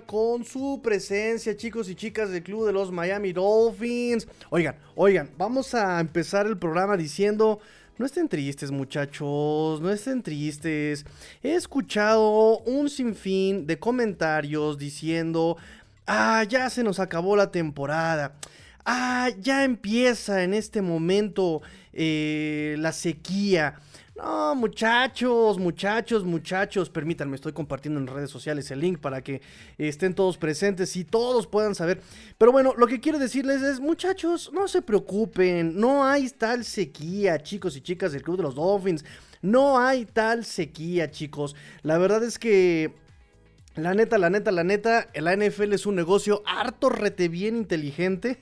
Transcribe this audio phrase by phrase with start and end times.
[0.00, 4.26] con su presencia, chicos y chicas del Club de los Miami Dolphins.
[4.50, 7.60] Oigan, oigan, vamos a empezar el programa diciendo...
[7.98, 11.06] No estén tristes muchachos, no estén tristes.
[11.42, 15.56] He escuchado un sinfín de comentarios diciendo,
[16.06, 18.36] ah, ya se nos acabó la temporada.
[18.84, 21.62] Ah, ya empieza en este momento
[21.94, 23.80] eh, la sequía.
[24.16, 29.42] No, muchachos, muchachos, muchachos, permítanme, estoy compartiendo en redes sociales el link para que
[29.76, 32.00] estén todos presentes y todos puedan saber.
[32.38, 37.42] Pero bueno, lo que quiero decirles es, muchachos, no se preocupen, no hay tal sequía,
[37.42, 39.04] chicos y chicas del Club de los Dolphins.
[39.42, 41.54] No hay tal sequía, chicos.
[41.82, 42.94] La verdad es que
[43.74, 48.38] la neta, la neta, la neta, la NFL es un negocio harto rete bien inteligente,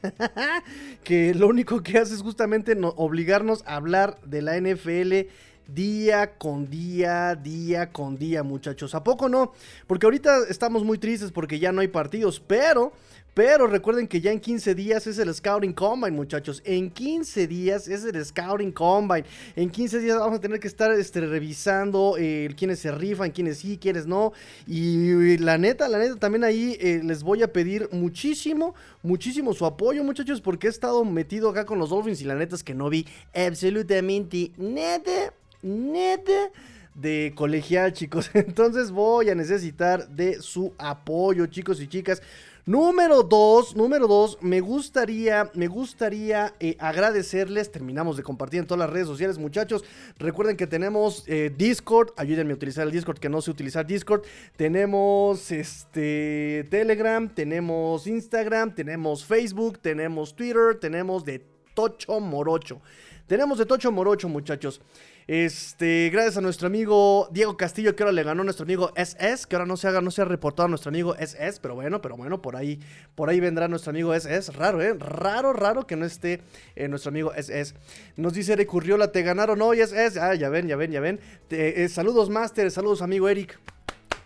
[1.02, 5.28] que lo único que hace es justamente obligarnos a hablar de la NFL
[5.66, 8.94] día con día, día con día, muchachos.
[8.94, 9.52] ¿A poco no?
[9.86, 12.92] Porque ahorita estamos muy tristes porque ya no hay partidos, pero
[13.34, 16.62] pero recuerden que ya en 15 días es el Scouting Combine, muchachos.
[16.64, 19.24] En 15 días es el Scouting Combine.
[19.56, 23.58] En 15 días vamos a tener que estar este, revisando eh, quiénes se rifan, quiénes
[23.58, 24.32] sí, quiénes no.
[24.68, 29.66] Y, la neta, la neta, también ahí eh, les voy a pedir muchísimo, muchísimo su
[29.66, 32.74] apoyo, muchachos, porque he estado metido acá con los Dolphins y la neta es que
[32.74, 33.04] no vi
[33.34, 36.50] absolutamente nada neta
[36.94, 38.30] de colegial, chicos.
[38.34, 42.22] Entonces voy a necesitar de su apoyo, chicos y chicas.
[42.66, 47.70] Número dos, número dos, me gustaría, me gustaría eh, agradecerles.
[47.70, 49.84] Terminamos de compartir en todas las redes sociales, muchachos.
[50.18, 54.22] Recuerden que tenemos eh, Discord, ayúdenme a utilizar el Discord, que no sé utilizar Discord.
[54.56, 62.80] Tenemos este Telegram, tenemos Instagram, tenemos Facebook, tenemos Twitter, tenemos de Tocho Morocho.
[63.26, 64.82] Tenemos de Tocho Morocho, muchachos.
[65.26, 69.46] Este, gracias a nuestro amigo Diego Castillo, que ahora le ganó a nuestro amigo SS,
[69.46, 72.02] que ahora no se haga, no se ha reportado a nuestro amigo SS, pero bueno,
[72.02, 72.80] pero bueno, por ahí,
[73.14, 74.52] por ahí vendrá nuestro amigo SS.
[74.52, 76.42] Raro, eh, raro, raro que no esté
[76.76, 77.74] eh, nuestro amigo SS.
[78.16, 80.20] Nos dice Eric Urriola, te ganaron hoy, SS.
[80.20, 81.18] Ah, ya ven, ya ven, ya ven.
[81.48, 83.58] Eh, saludos, Master, saludos, amigo Eric.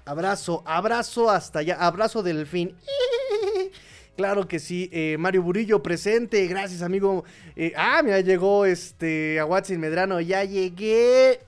[0.06, 2.74] Abrazo, abrazo hasta allá, abrazo del fin.
[4.18, 7.24] Claro que sí, eh, Mario Burillo presente, gracias amigo.
[7.54, 11.38] Eh, ah, mira, llegó este a Watson Medrano, ya llegué.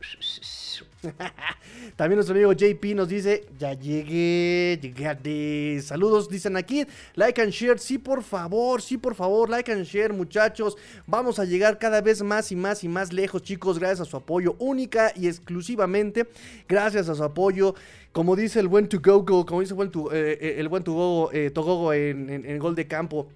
[1.97, 7.78] También nuestro amigo JP nos dice, ya llegué, llegué Saludos, dicen aquí, like and share,
[7.78, 10.77] sí por favor, sí por favor, like and share muchachos.
[11.06, 14.16] Vamos a llegar cada vez más y más y más lejos chicos, gracias a su
[14.16, 16.27] apoyo única y exclusivamente,
[16.69, 17.75] gracias a su apoyo.
[18.12, 20.67] Como dice el buen to go, go como dice el buen to, eh, eh, el
[20.67, 23.28] eh, Togogo en, gol de campo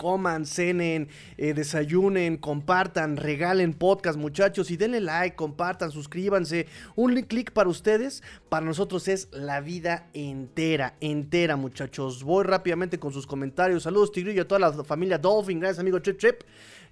[0.00, 6.66] coman, cenen, desayunen, compartan, regalen podcast, muchachos, y denle like, compartan, suscríbanse.
[6.96, 12.24] Un clic para ustedes, para nosotros es la vida entera, entera, muchachos.
[12.24, 13.82] Voy rápidamente con sus comentarios.
[13.82, 15.60] Saludos, Tigrillo, a toda la familia Dolphin.
[15.60, 16.40] Gracias, amigo Trip Trip.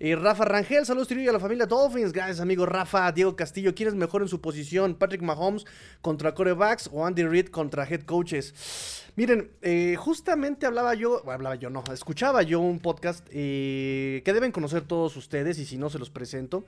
[0.01, 2.13] Y Rafa Rangel, saludos Tigrillo a la familia Dolphins.
[2.13, 3.11] Gracias, amigo Rafa.
[3.11, 4.95] Diego Castillo, ¿quién es mejor en su posición?
[4.95, 5.65] ¿Patrick Mahomes
[6.03, 9.07] contra corebacks o Andy Reid contra head coaches?
[9.19, 14.53] Miren, eh, justamente hablaba yo, hablaba yo, no, escuchaba yo un podcast eh, que deben
[14.53, 16.67] conocer todos ustedes y si no se los presento,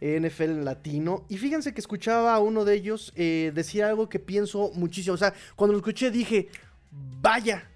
[0.00, 1.26] NFL Latino.
[1.28, 5.12] Y fíjense que escuchaba a uno de ellos eh, decir algo que pienso muchísimo.
[5.12, 6.48] O sea, cuando lo escuché dije,
[7.20, 7.68] vaya,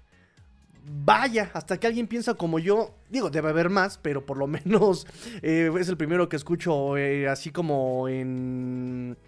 [0.83, 5.05] vaya, hasta que alguien piensa como yo, digo, debe haber más, pero por lo menos
[5.43, 9.19] eh, es el primero que escucho eh, así como en,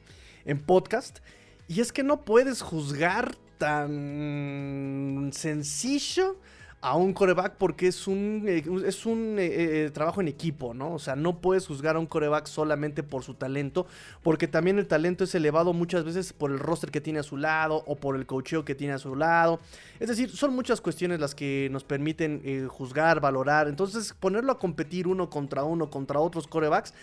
[0.43, 1.19] en podcast.
[1.67, 6.37] Y es que no puedes juzgar tan sencillo
[6.79, 10.93] a un coreback porque es un, eh, es un eh, eh, trabajo en equipo, ¿no?
[10.93, 13.87] O sea, no puedes juzgar a un coreback solamente por su talento,
[14.21, 17.37] porque también el talento es elevado muchas veces por el roster que tiene a su
[17.37, 19.59] lado o por el cocheo que tiene a su lado.
[19.99, 23.67] Es decir, son muchas cuestiones las que nos permiten juzgar, valorar.
[23.67, 26.93] Entonces, ponerlo a competir uno contra uno, contra otros corebacks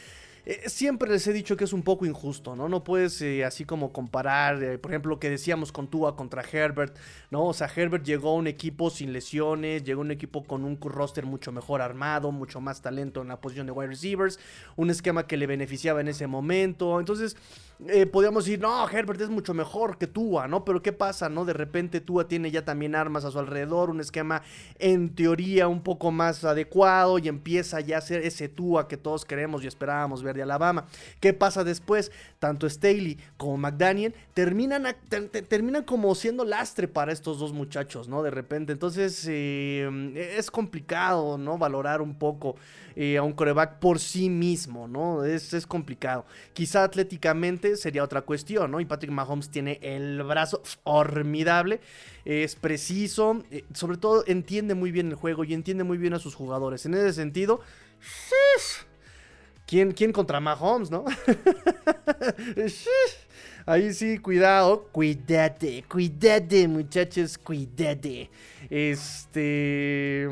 [0.47, 2.69] eh, siempre les he dicho que es un poco injusto, ¿no?
[2.69, 6.43] No puedes eh, así como comparar, eh, por ejemplo, lo que decíamos con Tua contra
[6.43, 6.95] Herbert,
[7.31, 7.47] ¿no?
[7.47, 10.79] O sea, Herbert llegó a un equipo sin lesiones, llegó a un equipo con un
[10.79, 14.39] roster mucho mejor armado, mucho más talento en la posición de wide receivers,
[14.77, 17.01] un esquema que le beneficiaba en ese momento.
[17.01, 17.39] Entonces,
[18.13, 20.65] podríamos decir, no, Herbert es mucho mejor que Tua, ¿no?
[20.65, 21.47] Pero ¿qué pasa, no?
[21.47, 24.43] De repente Tua tiene ya también armas a su alrededor, un esquema
[24.79, 29.25] en teoría un poco más adecuado y empieza ya a ser ese Tua que todos
[29.25, 30.87] queremos y esperábamos ver de Alabama.
[31.21, 32.13] ¿Qué pasa después?
[32.39, 34.87] Tanto Staley como McDaniel terminan,
[35.49, 38.23] terminan como siendo lastre para estos dos muchachos, ¿no?
[38.23, 38.73] De repente.
[38.73, 41.59] Entonces eh, es complicado, ¿no?
[41.59, 42.57] Valorar un poco
[42.97, 45.25] eh, a un coreback por sí mismo, ¿no?
[45.25, 46.27] Es, es complicado.
[46.53, 48.81] Quizá atléticamente sería otra cuestión, ¿no?
[48.81, 51.81] Y Patrick Mahomes tiene el brazo formidable,
[52.25, 56.19] es preciso, eh, sobre todo entiende muy bien el juego y entiende muy bien a
[56.19, 56.87] sus jugadores.
[56.87, 57.61] En ese sentido,
[59.67, 61.05] ¿quién, quién contra Mahomes, no?
[63.67, 68.31] Ahí sí, cuidado, cuídate, cuídate, muchachos, cuídate.
[68.69, 70.29] Este...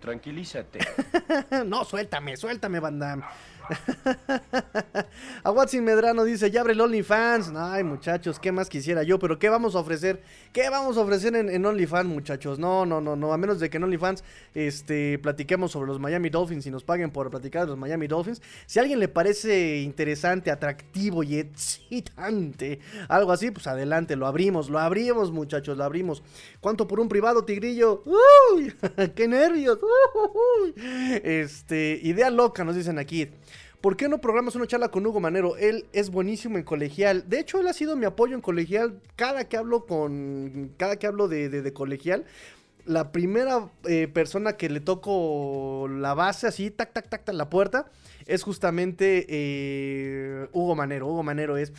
[0.00, 0.78] Tranquilízate.
[1.66, 3.28] no, suéltame, suéltame, banda.
[5.44, 7.52] a Watson Medrano dice, ya abre el OnlyFans.
[7.56, 9.18] Ay, muchachos, ¿qué más quisiera yo?
[9.18, 10.22] Pero ¿qué vamos a ofrecer?
[10.52, 12.58] ¿Qué vamos a ofrecer en, OnlyFans, muchachos?
[12.58, 13.32] No, no, no, no.
[13.32, 14.24] A menos de que en OnlyFans
[14.54, 18.42] este, platiquemos sobre los Miami Dolphins y nos paguen por platicar de los Miami Dolphins.
[18.66, 24.68] Si a alguien le parece interesante, atractivo y excitante, algo así, pues adelante, lo abrimos,
[24.70, 26.22] lo abrimos, muchachos, lo abrimos.
[26.60, 28.02] ¿Cuánto por un privado, Tigrillo?
[28.04, 28.72] ¡Uy!
[29.14, 29.78] ¡Qué nervios!
[31.22, 33.28] Este, idea loca, nos dicen aquí.
[33.82, 35.56] ¿Por qué no programas una charla con Hugo Manero?
[35.56, 37.28] Él es buenísimo en colegial.
[37.28, 39.00] De hecho, él ha sido mi apoyo en colegial.
[39.16, 40.72] Cada que hablo con.
[40.76, 42.24] Cada que hablo de, colegial.
[42.86, 47.50] La primera eh, persona que le toco la base así, tac, tac, tac, tac, la
[47.50, 47.90] puerta,
[48.26, 51.08] es justamente eh, Hugo Manero.
[51.08, 51.72] Hugo Manero es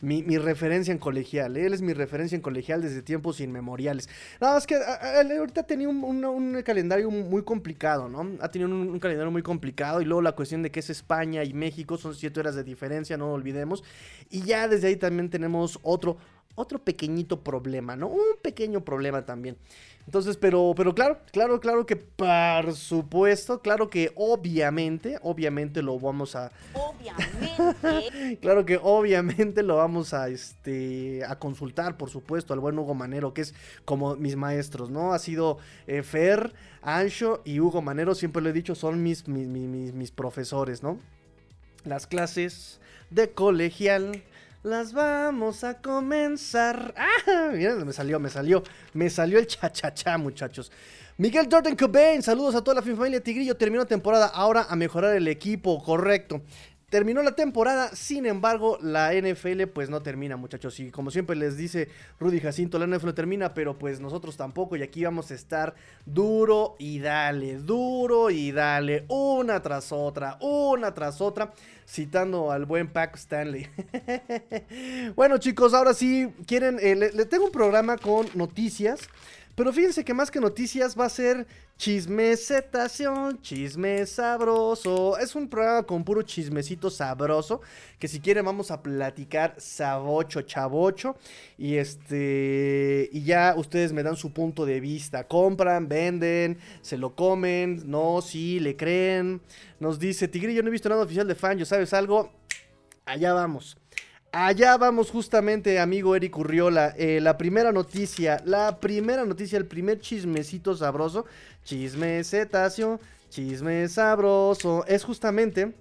[0.00, 1.56] mi, referencia en colegial.
[1.56, 4.08] Él es mi referencia en colegial desde tiempos inmemoriales.
[4.40, 8.36] Nada más que ahorita ha tenido un, calendario muy complicado, ¿no?
[8.40, 11.52] Ha tenido un, calendario muy complicado y luego la cuestión de que es España y
[11.52, 13.82] México son siete horas de diferencia, no olvidemos.
[14.30, 16.18] Y ya desde ahí también tenemos otro,
[16.58, 18.08] otro pequeñito problema, ¿no?
[18.08, 19.56] Un pequeño problema también.
[20.08, 26.34] Entonces, pero, pero claro, claro, claro que por supuesto, claro que obviamente, obviamente lo vamos
[26.34, 26.50] a.
[26.72, 28.38] Obviamente.
[28.40, 33.34] claro que obviamente lo vamos a, este, a consultar, por supuesto, al buen Hugo Manero,
[33.34, 35.12] que es como mis maestros, ¿no?
[35.12, 39.46] Ha sido eh, Fer, Ancho y Hugo Manero, siempre lo he dicho, son mis, mis,
[39.46, 40.98] mis, mis profesores, ¿no?
[41.84, 44.22] Las clases de colegial
[44.62, 46.94] las vamos a comenzar.
[47.26, 47.50] ¡Ah!
[47.52, 48.62] Miren, me salió, me salió.
[48.94, 50.70] Me salió el cha-cha-cha, muchachos.
[51.16, 53.56] Miguel Jordan Cobain, saludos a toda la familia Tigrillo.
[53.56, 56.42] Terminó temporada, ahora a mejorar el equipo, correcto.
[56.90, 60.80] Terminó la temporada, sin embargo, la NFL pues no termina, muchachos.
[60.80, 61.88] Y como siempre les dice
[62.18, 64.74] Rudy Jacinto, la NFL termina, pero pues nosotros tampoco.
[64.74, 65.74] Y aquí vamos a estar
[66.06, 71.52] duro y dale, duro y dale, una tras otra, una tras otra,
[71.86, 73.68] citando al buen Pac Stanley.
[75.14, 79.10] bueno, chicos, ahora sí, quieren, eh, le tengo un programa con noticias.
[79.58, 81.44] Pero fíjense que más que noticias va a ser
[81.76, 85.18] chismesetación, chisme sabroso.
[85.18, 87.60] Es un programa con puro chismecito sabroso.
[87.98, 91.16] Que si quieren vamos a platicar sabocho, chavocho.
[91.56, 93.08] Y este.
[93.10, 95.26] Y ya ustedes me dan su punto de vista.
[95.26, 97.82] Compran, venden, se lo comen.
[97.84, 99.40] No, sí, le creen.
[99.80, 101.58] Nos dice Tigrillo, no he visto nada oficial de fan.
[101.58, 102.30] ¿Yo sabes algo?
[103.06, 103.76] Allá vamos.
[104.30, 106.94] Allá vamos justamente, amigo Eric Urriola.
[106.98, 111.24] Eh, la primera noticia, la primera noticia, el primer chismecito sabroso,
[111.64, 115.72] chisme cetáceo, chisme sabroso, es justamente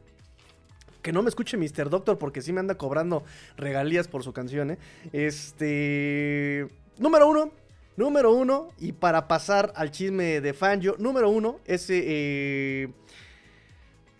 [1.01, 1.89] que no me escuche Mr.
[1.89, 3.23] Doctor porque sí me anda cobrando
[3.57, 4.77] regalías por su canción, ¿eh?
[5.11, 6.69] Este...
[6.97, 7.51] Número uno,
[7.97, 12.01] número uno, y para pasar al chisme de Fangio, número uno, ese...
[12.05, 12.89] Eh,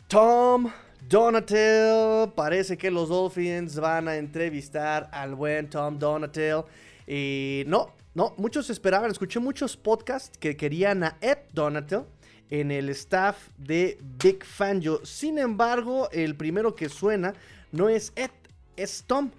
[0.10, 0.70] Tom
[1.08, 2.32] Donatel.
[2.36, 6.64] Parece que los Dolphins van a entrevistar al buen Tom Donatel.
[7.08, 12.04] Y no, no, muchos esperaban, escuché muchos podcasts que querían a Ed Donatel
[12.50, 15.06] en el staff de Big Fangio.
[15.06, 17.34] Sin embargo, el primero que suena
[17.72, 18.32] no es Ed,
[18.76, 19.32] es Tom.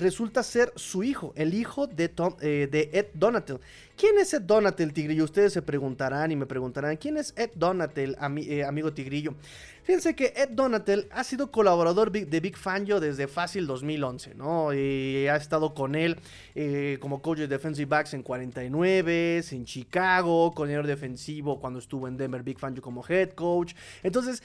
[0.00, 3.60] Resulta ser su hijo, el hijo de, Tom, eh, de Ed Donatel.
[3.96, 5.24] ¿Quién es Ed Donatel, Tigrillo?
[5.24, 9.34] Ustedes se preguntarán y me preguntarán, ¿quién es Ed Donatel, eh, amigo Tigrillo?
[9.82, 14.72] Fíjense que Ed Donatel ha sido colaborador de Big Fangio desde fácil 2011, ¿no?
[14.72, 16.16] Y ha estado con él
[16.54, 22.16] eh, como coach de defensive backs en 49, en Chicago, coordinador defensivo cuando estuvo en
[22.16, 23.74] Denver Big Fangio como head coach.
[24.02, 24.42] Entonces,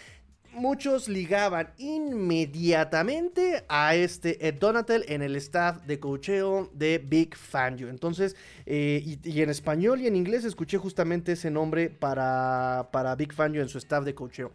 [0.55, 7.89] muchos ligaban inmediatamente a este Ed Donatel en el staff de cocheo de Big Fangio.
[7.89, 8.35] Entonces,
[8.65, 13.61] eh, y, en español y en inglés escuché justamente ese nombre para, para Big Fangio
[13.61, 14.51] en su staff de cocheo.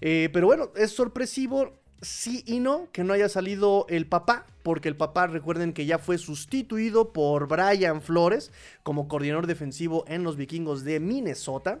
[0.00, 1.72] Eh, pero bueno, es sorpresivo
[2.02, 5.98] sí y no que no haya salido el papá, porque el papá recuerden que ya
[5.98, 11.80] fue sustituido por Brian Flores como coordinador defensivo en los vikingos de Minnesota.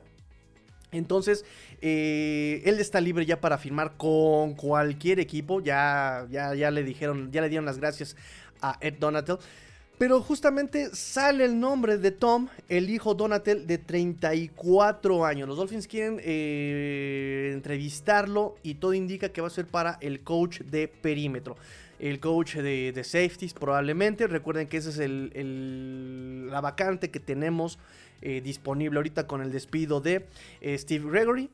[0.96, 1.44] Entonces,
[1.80, 5.60] eh, él está libre ya para firmar con cualquier equipo.
[5.60, 8.16] Ya, ya, ya le dijeron, ya le dieron las gracias
[8.60, 9.38] a Ed Donatel.
[9.98, 15.48] Pero justamente sale el nombre de Tom, el hijo Donatel de 34 años.
[15.48, 20.60] Los Dolphins quieren eh, entrevistarlo y todo indica que va a ser para el coach
[20.60, 21.56] de perímetro.
[21.98, 24.26] El coach de, safeties probablemente.
[24.26, 27.78] Recuerden que esa es el, la vacante que tenemos
[28.22, 30.26] eh, disponible ahorita con el despido de
[30.60, 31.50] eh, Steve Gregory.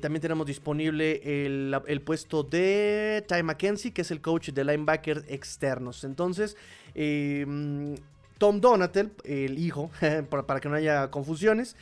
[0.00, 5.24] también tenemos disponible el, el, puesto de Ty McKenzie, que es el coach de linebackers
[5.28, 6.04] externos.
[6.04, 6.56] Entonces,
[6.94, 7.96] Em,
[8.38, 9.90] Tom Donatel, el hijo,
[10.46, 11.76] para, que no haya confusiones,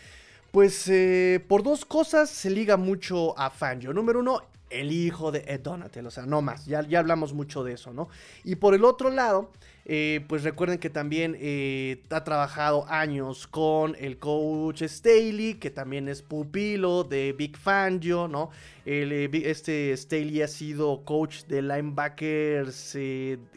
[0.51, 3.93] pues eh, por dos cosas se liga mucho a Fangio.
[3.93, 4.43] Número uno,
[4.73, 7.93] el hijo de Ed Donatel, o sea, no más, ya, ya hablamos mucho de eso,
[7.93, 8.09] ¿no?
[8.45, 9.51] Y por el otro lado,
[9.85, 16.09] eh, pues recuerden que también eh, ha trabajado años con el coach Staley, que también
[16.09, 18.51] es pupilo de Big Fangio, ¿no?
[18.85, 22.99] este Staley ha sido coach de linebackers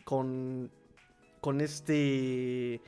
[0.03, 0.69] con
[1.45, 2.81] con este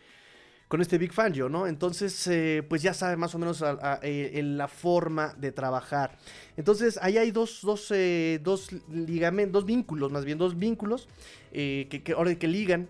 [0.67, 1.65] con este Big Fangio, ¿no?
[1.65, 3.63] Entonces, eh, pues ya sabe más o menos
[4.01, 6.17] eh, la forma de trabajar.
[6.57, 11.07] Entonces, ahí hay dos, dos, eh, dos ligamentos, dos vínculos, más bien dos vínculos
[11.51, 12.87] que, que, que ligan.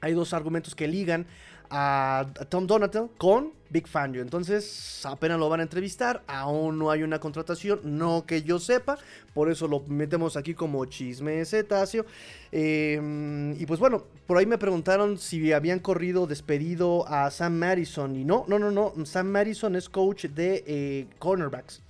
[0.00, 1.26] Hay dos argumentos que ligan
[1.70, 4.22] a, Tom Donatel con Big Fangio.
[4.22, 6.22] Entonces, apenas lo van a entrevistar.
[6.26, 8.98] Aún no hay una contratación, no que yo sepa.
[9.34, 12.06] Por eso lo metemos aquí como chisme cetáceo.
[12.52, 18.16] Em, y pues bueno, por ahí me preguntaron si habían corrido, despedido a Sam Madison.
[18.16, 18.92] Y no, no, no, no.
[19.04, 21.82] Sam Madison es coach de eh, cornerbacks.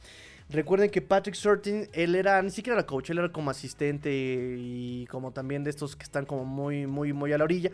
[0.49, 5.05] Recuerden que Patrick Surtin, él era, ni siquiera era coach, él era como asistente y
[5.11, 7.73] como también de estos que están como muy, muy, muy a la orilla.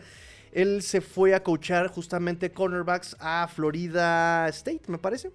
[0.53, 5.31] Él se fue a coachar justamente cornerbacks a Florida State, me parece.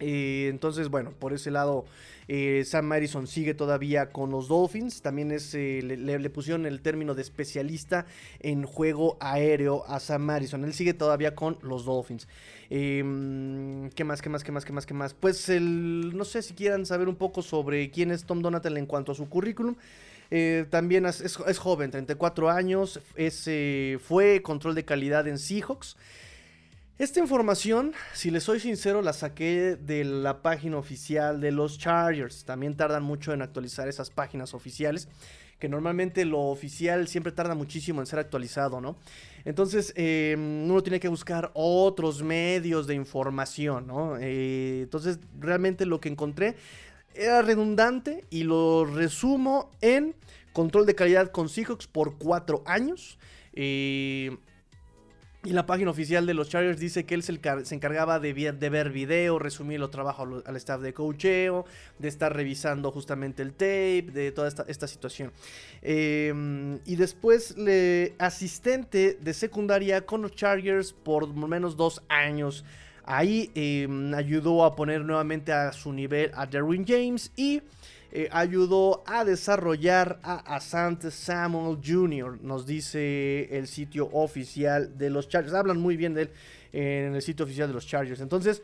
[0.00, 1.84] Entonces, bueno, por ese lado,
[2.26, 5.02] eh, Sam Madison sigue todavía con los Dolphins.
[5.02, 8.06] También eh, le, pusieron el término de especialista
[8.40, 10.64] en juego aéreo a Sam Madison.
[10.64, 12.28] Él sigue todavía con los Dolphins.
[12.70, 15.12] Em, ¿Qué más, qué más, qué más, qué más, qué más?
[15.12, 19.12] Pues no sé si quieran saber un poco sobre quién es Tom Donatel en cuanto
[19.12, 19.74] a su currículum.
[20.30, 25.96] Eh, también es, joven, 34 años, eh, fue control de calidad en Seahawks.
[27.00, 32.44] Esta información, si les soy sincero, la saqué de la página oficial de los Chargers.
[32.44, 35.08] También tardan mucho en actualizar esas páginas oficiales,
[35.58, 38.96] que normalmente lo oficial siempre tarda muchísimo en ser actualizado, ¿no?
[39.46, 44.18] Entonces, em, uno tiene que buscar otros medios de información, ¿no?
[44.20, 46.56] Eh, entonces, realmente lo que encontré
[47.14, 50.14] era redundante y lo resumo en
[50.52, 53.18] control de calidad con Seahawks por cuatro años.
[53.52, 54.36] Eh,
[55.42, 59.38] y la página oficial de los Chargers dice que él se, encargaba de, ver video,
[59.38, 61.64] resumir los trabajos al staff de coacheo,
[61.98, 65.32] de estar revisando justamente el tape, de toda esta, situación.
[65.80, 72.62] Eh, y después le asistente de secundaria con los Chargers por menos dos años.
[73.12, 77.60] Ahí em, ayudó a poner nuevamente a su nivel a Derwin James y
[78.12, 85.28] eh, ayudó a desarrollar a Asante Samuel Jr., nos dice el sitio oficial de los
[85.28, 85.54] Chargers.
[85.54, 86.30] Hablan muy bien de él
[86.72, 88.20] en el sitio oficial de los Chargers.
[88.20, 88.62] Entonces,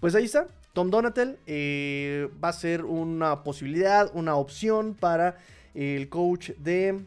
[0.00, 0.48] pues ahí está.
[0.72, 5.38] Tom Donatel eh, va a ser una posibilidad, una opción para
[5.74, 7.04] el coach de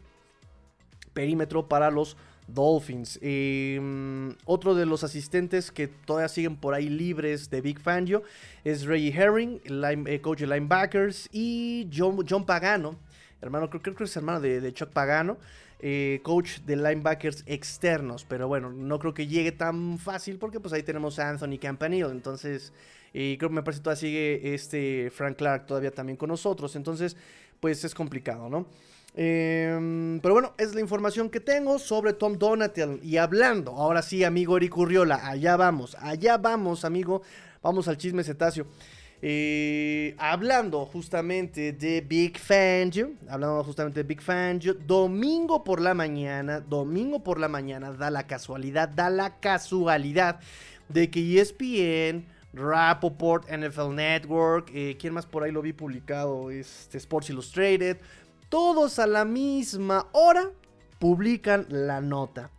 [1.12, 2.16] perímetro para los
[2.54, 3.18] Dolphins.
[3.22, 8.22] Em, otro de los asistentes que todavía siguen por ahí libres de Big Fangio
[8.64, 12.96] es Reggie Herring, eh, coach de linebackers, y John, Pagano,
[13.40, 15.38] hermano, creo, que es hermano de, Chuck Pagano,
[15.80, 18.24] eh, coach de linebackers externos.
[18.28, 22.10] Pero bueno, no creo que llegue tan fácil porque pues ahí tenemos a Anthony Campanile.
[22.10, 22.72] Entonces,
[23.12, 26.76] creo que me parece que todavía sigue este Frank Clark todavía también con nosotros.
[26.76, 27.16] Entonces,
[27.60, 28.66] pues es complicado, ¿no?
[29.14, 33.00] Em, pero bueno, es la información que tengo sobre Tom Donatel.
[33.02, 37.22] Y hablando, ahora sí, amigo Eric Urriola, allá vamos, allá vamos, amigo.
[37.62, 38.66] Vamos al chisme cetáceo.
[39.22, 46.60] Eh, hablando justamente de Big Fangio, hablando justamente de Big Fangio, domingo por la mañana,
[46.60, 50.40] domingo por la mañana, da la casualidad, da la casualidad
[50.88, 52.24] de que ESPN,
[52.54, 56.50] Rappaport, NFL Network, eh, ¿quién más por ahí lo vi publicado?
[56.50, 57.98] Este, Sports Illustrated,
[58.50, 60.50] todos a la misma hora
[60.98, 62.50] publican la nota.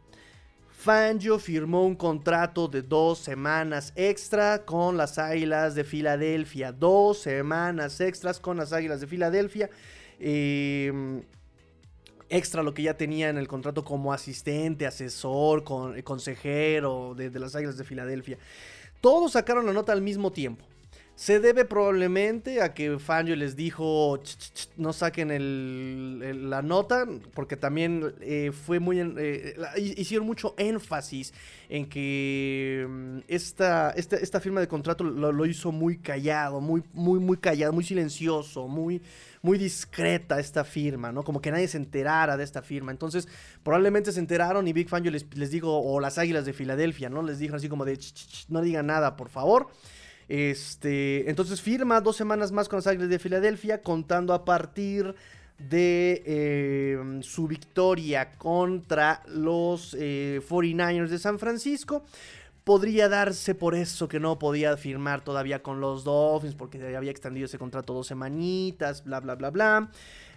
[0.71, 6.71] Fangio firmó un contrato de dos semanas extra con las Águilas de Filadelfia.
[6.71, 9.69] Dos semanas extras con las Águilas de Filadelfia.
[10.17, 11.21] Em,
[12.29, 15.63] extra lo que ya tenía en el contrato como asistente, asesor,
[16.03, 18.39] consejero de, de las Águilas de Filadelfia.
[19.01, 20.65] Todos sacaron la nota al mismo tiempo.
[21.15, 24.19] Se debe probablemente a que Fangio les dijo
[24.77, 31.31] no saquen la nota, porque también eh, fue muy eh, hicieron mucho énfasis
[31.69, 37.37] en que mm, esta, esta, firma de contrato lo, hizo muy callado, muy, muy, muy
[37.37, 39.01] callado, muy silencioso, muy,
[39.43, 41.23] muy discreta esta firma, ¿no?
[41.23, 42.91] Como que nadie se enterara de esta firma.
[42.91, 43.27] Entonces,
[43.63, 47.21] probablemente se enteraron y Big Fangio les, les dijo, o las Águilas de Filadelfia, ¿no?
[47.21, 47.99] Les dijo así como de,
[48.49, 49.67] no digan nada, por favor.
[50.31, 55.13] Este, entonces firma dos semanas más con los Águilas de Filadelfia, contando a partir
[55.57, 62.05] de eh, su victoria contra los 49ers eh, de San Francisco.
[62.63, 67.47] Podría darse por eso que no podía firmar todavía con los Dolphins, porque había extendido
[67.47, 69.91] ese contrato dos semanitas, bla, bla, bla, bla.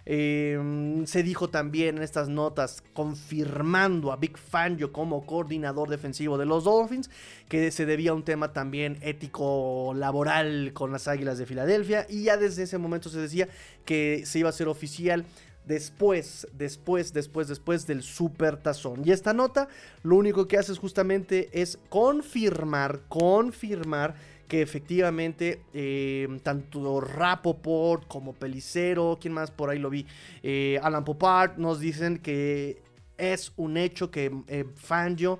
[0.07, 6.45] Em, se dijo también en estas notas, confirmando a Big Fangio como coordinador defensivo de
[6.45, 7.09] los Dolphins,
[7.49, 12.05] que se debía a un tema también ético laboral con las Águilas de Filadelfia.
[12.07, 13.49] Y ya desde ese momento se decía
[13.83, 15.25] que se iba a hacer oficial
[15.65, 19.01] después, después, después, después del super tazón.
[19.03, 19.67] Y esta nota
[20.03, 24.15] lo único que hace es justamente es confirmar, confirmar
[24.47, 30.05] que efectivamente eh, tanto Rapoport como Pelicero, ¿quién más por ahí lo vi?
[30.43, 32.81] Eh, Alan Popart nos dicen que
[33.17, 35.39] es un hecho que eh, Fangio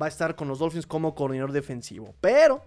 [0.00, 2.14] va a estar con los Dolphins como coordinador defensivo.
[2.20, 2.62] Pero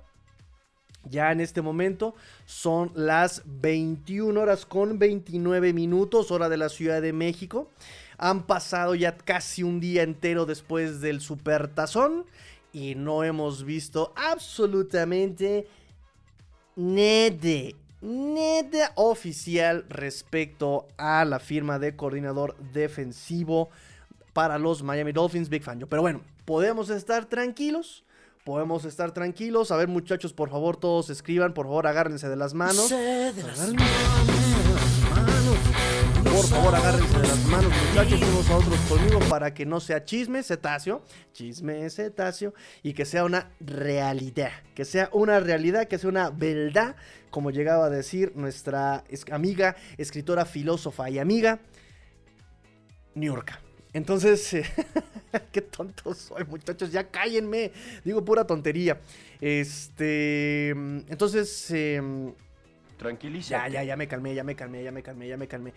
[1.03, 2.15] ya en este momento
[2.45, 7.69] son las 21 horas con 29 minutos, hora de la Ciudad de México.
[8.17, 12.25] Han pasado ya casi un día entero después del Supertazón
[12.77, 15.67] y no hemos visto absolutamente
[16.75, 23.69] nada, nada oficial respecto a la firma de coordinador defensivo
[24.31, 25.87] para los Miami Dolphins, Big Fan.
[25.89, 28.03] Pero bueno, podemos estar tranquilos.
[28.45, 29.71] Podemos estar tranquilos.
[29.71, 31.55] A ver, muchachos, por favor, todos escriban.
[31.55, 32.93] Por favor, agárrense de las manos.
[36.23, 40.03] Por favor, agárrense de las manos, muchachos, unos a otros conmigo para que no sea
[40.03, 42.53] chisme cetáceo, chisme cetáceo,
[42.83, 44.51] y que sea una realidad.
[44.75, 46.95] Que sea una realidad, que sea una verdad,
[47.29, 51.59] como llegaba a decir nuestra amiga, escritora, filósofa y amiga,
[53.15, 53.61] Niurka.
[53.93, 54.55] Entonces,
[55.51, 57.71] qué tonto soy, muchachos, ya cállenme.
[58.03, 58.99] Digo pura tontería.
[59.41, 62.33] Este, entonces, eh,
[62.97, 63.67] Tranquiliza.
[63.67, 65.73] Ya, ya, ya me calmé, ya me calmé, ya me calmé, ya me calmé.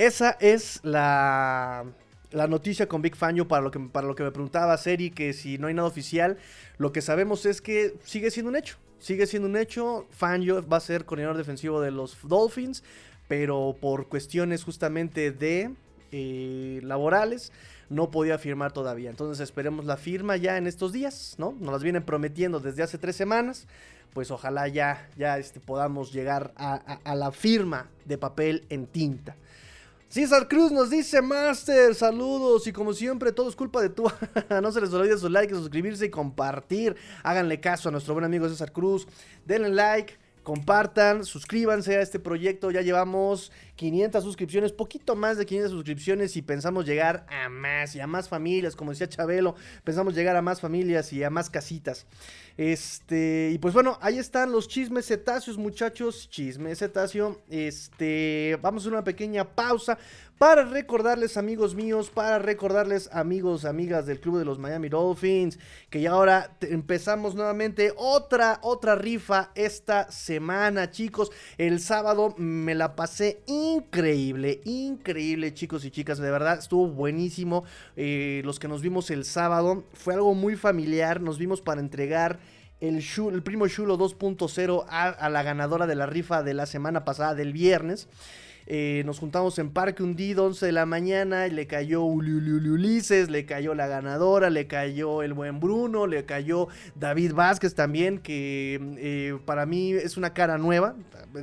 [0.00, 1.84] Esa es la,
[2.30, 5.34] la noticia con Big Fangio para lo, que, para lo que me preguntaba Seri, que
[5.34, 6.38] si no hay nada oficial,
[6.78, 8.78] lo que sabemos es que sigue siendo un hecho.
[8.98, 10.06] Sigue siendo un hecho.
[10.08, 12.82] Fangio va a ser coordinador defensivo de los Dolphins,
[13.28, 15.74] pero por cuestiones justamente de
[16.12, 17.52] eh, laborales
[17.90, 19.10] no podía firmar todavía.
[19.10, 21.54] Entonces esperemos la firma ya en estos días, ¿no?
[21.60, 23.66] Nos las vienen prometiendo desde hace tres semanas
[24.12, 29.36] pues ojalá ya, ya este, podamos llegar a, la firma de papel en tinta.
[30.10, 34.10] César Cruz nos dice, Master, saludos y como siempre todo es culpa de tú.
[34.60, 36.96] no se les olvide su like, suscribirse y compartir.
[37.22, 39.06] Háganle caso a nuestro buen amigo César Cruz.
[39.46, 42.72] Denle like, compartan, suscríbanse a este proyecto.
[42.72, 48.00] Ya llevamos 500 suscripciones, poquito más de 500 suscripciones y pensamos llegar a más y
[48.00, 52.04] a más familias, como decía Chabelo, pensamos llegar a más familias y a más casitas.
[52.58, 57.40] Este, y pues bueno, ahí están los chismes cetáceos, muchachos, chismes cetáceo.
[57.48, 59.96] Este, vamos a una pequeña pausa
[60.40, 65.58] para recordarles, amigos míos, para recordarles, amigos, amigas del Club de los Miami Dolphins,
[65.90, 71.30] que ya ahora empezamos nuevamente otra, otra rifa esta semana, chicos.
[71.58, 73.42] El sábado me la pasé
[74.64, 77.64] increíble, chicos y chicas, de verdad, estuvo buenísimo.
[77.96, 82.38] Eh, los que nos vimos el sábado, fue algo muy familiar, nos vimos para entregar
[82.80, 83.02] el,
[83.42, 87.52] primo Chulo 2.0 a, a la ganadora de la rifa de la semana pasada, del
[87.52, 88.08] viernes.
[88.72, 93.44] Eh, nos juntamos en Parque Hundido, 11 de la mañana, y le cayó Ulises, le
[93.44, 99.36] cayó la ganadora, le cayó el buen Bruno, le cayó David Vázquez también, que eh,
[99.44, 100.94] para mí es una cara nueva,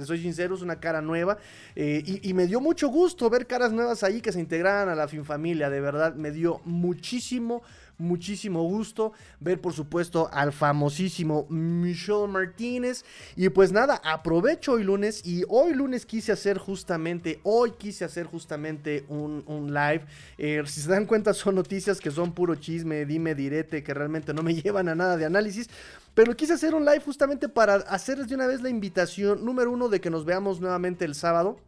[0.05, 1.37] soy sincero, es una cara nueva,
[1.75, 5.09] eh, y, me dio mucho gusto ver caras nuevas ahí que se integraran a la
[5.09, 7.61] Finfamilia, de verdad, me dio muchísimo
[7.97, 13.03] muchísimo gusto ver por supuesto al famosísimo Michelle Martínez.
[13.35, 18.25] Y pues nada, aprovecho hoy lunes y hoy lunes quise hacer justamente, hoy quise hacer
[18.25, 20.05] justamente un, live,
[20.37, 24.33] eh, si se dan cuenta son noticias que son puro chisme, dime direte, que realmente
[24.33, 25.69] no me llevan a nada de análisis.
[26.13, 29.87] Pero quise hacer un live justamente para hacerles de una vez la invitación número uno
[29.87, 31.59] de que nos veamos nuevamente el sábado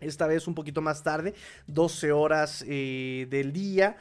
[0.00, 1.34] Esta vez un poquito más tarde,
[1.68, 3.96] 12 horas eh, del día,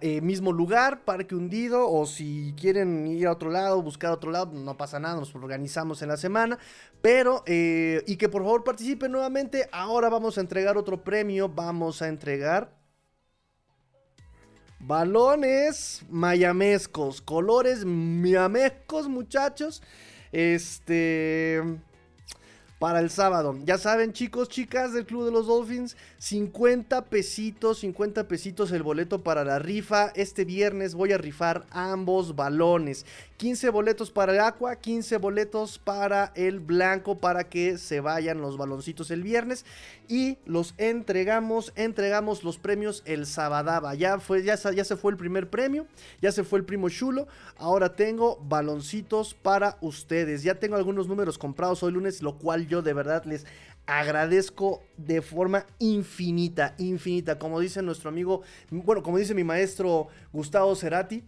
[0.00, 4.50] eh, mismo lugar, parque hundido, o si quieren ir a otro lado, buscar otro lado,
[4.52, 6.58] no pasa nada, nos organizamos en la semana,
[7.00, 12.02] pero, eh, y que por favor participen nuevamente, ahora vamos a entregar otro premio, vamos
[12.02, 12.72] a entregar
[14.80, 19.80] balones mayamescos, colores mayamescos muchachos,
[20.32, 21.62] este
[22.78, 23.56] para el sábado.
[23.64, 29.22] Ya saben, chicos, chicas del Club de los Dolphins, 50 pesitos, 50 pesitos el boleto
[29.22, 30.08] para la rifa.
[30.14, 33.06] Este viernes voy a rifar ambos balones.
[33.36, 38.56] 15 boletos para el Aqua, 15 boletos para el Blanco para que se vayan los
[38.56, 39.66] baloncitos el viernes
[40.08, 43.94] y los entregamos, entregamos los premios el Sabadaba.
[43.94, 45.86] Ya fue ya, ya se fue el primer premio,
[46.22, 47.26] ya se fue el primo chulo.
[47.58, 50.42] Ahora tengo baloncitos para ustedes.
[50.42, 53.44] Ya tengo algunos números comprados hoy lunes, lo cual yo de verdad les
[53.86, 57.38] agradezco de forma infinita, infinita.
[57.38, 61.22] Como dice nuestro amigo, bueno, como dice mi maestro Gustavo Cerati,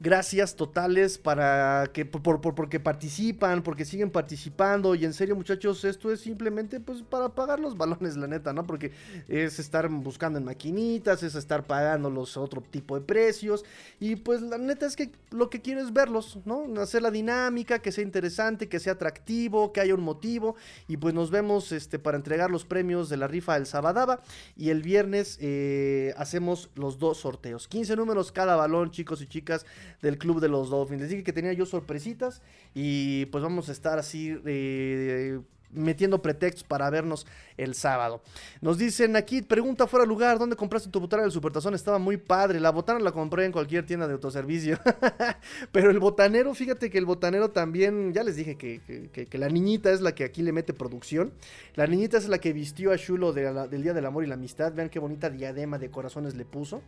[0.00, 4.94] gracias totales para que por, porque participan, porque siguen participando.
[4.94, 8.66] Y en serio muchachos esto es simplemente pues para pagar los balones la neta, ¿no?
[8.66, 8.92] Porque
[9.28, 13.64] es estar buscando en maquinitas, es estar pagando los otro tipo de precios.
[14.00, 16.64] Y pues la neta es que lo que quiero es verlos, ¿no?
[16.80, 20.56] Hacer la dinámica, que sea interesante, que sea atractivo, que haya un motivo.
[20.88, 24.20] Y pues nos vemos este para entregar los premios de la rifa del Sabadaba.
[24.56, 29.64] Y el viernes eh, hacemos los dos sorteos, 15 números cada balón chicos y chicas
[30.02, 31.02] del club de los Dolphins.
[31.02, 32.42] Les dije que tenía yo sorpresitas
[32.74, 35.40] y pues vamos a estar así eh,
[35.74, 38.22] metiendo pretextos para vernos el sábado.
[38.60, 41.74] Nos dicen aquí, pregunta fuera de lugar, ¿dónde compraste tu botana del Supertazón?
[41.74, 42.60] Estaba muy padre.
[42.60, 44.78] La botana la compré en cualquier tienda de autoservicio.
[45.72, 50.00] Pero el botanero, fíjate que el botanero también, ya les dije que, la niñita es
[50.00, 51.32] la que aquí le mete producción.
[51.74, 54.72] La niñita es la que vistió a Chulo del Día del Amor y la Amistad.
[54.72, 56.82] Vean qué bonita diadema de corazones le puso.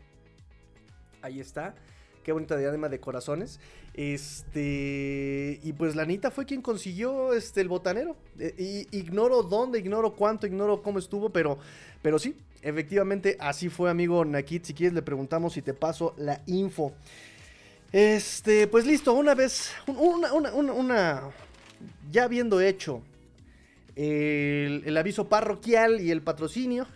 [1.23, 1.75] Ahí está.
[2.27, 3.61] Qué bonita diadema de corazones.
[3.95, 5.61] Este.
[5.63, 8.17] Y pues la Anita fue quien consiguió este, el botanero.
[8.37, 11.57] E, y, ignoro dónde, ignoro cuánto, ignoro cómo estuvo, pero,
[12.03, 14.65] pero sí, efectivamente así fue, amigo Nakit.
[14.65, 16.95] Si quieres, le preguntamos si te paso la info.
[17.93, 19.71] Este, pues listo, una vez.
[19.87, 21.23] Una, una, una, una
[22.11, 23.03] ya habiendo hecho
[23.97, 26.87] el, aviso parroquial y el patrocinio,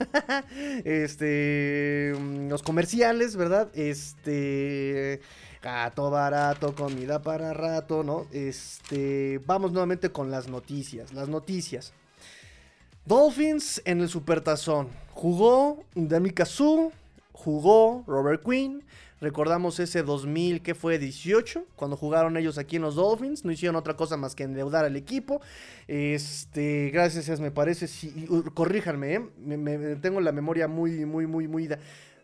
[0.84, 2.12] este,
[2.48, 3.70] los comerciales, ¿verdad?
[3.74, 5.20] Este,
[5.62, 8.26] gato barato, comida para rato, ¿no?
[8.32, 11.92] Este, vamos nuevamente con las noticias, las noticias.
[13.06, 14.88] Dolphins en el Supertazón.
[15.14, 16.92] Jugó Dami Kazu,
[17.32, 18.84] jugó Robert Quinn,
[19.20, 23.44] Recordamos ese 2000, que fue 18, cuando jugaron ellos aquí en los Dolphins.
[23.44, 25.42] No hicieron otra cosa más que endeudar al equipo.
[25.86, 27.86] Este, gracias, me parece.
[27.86, 29.98] Si, corríjanme, ¿eh?
[30.00, 31.68] tengo la memoria muy, muy, muy, muy.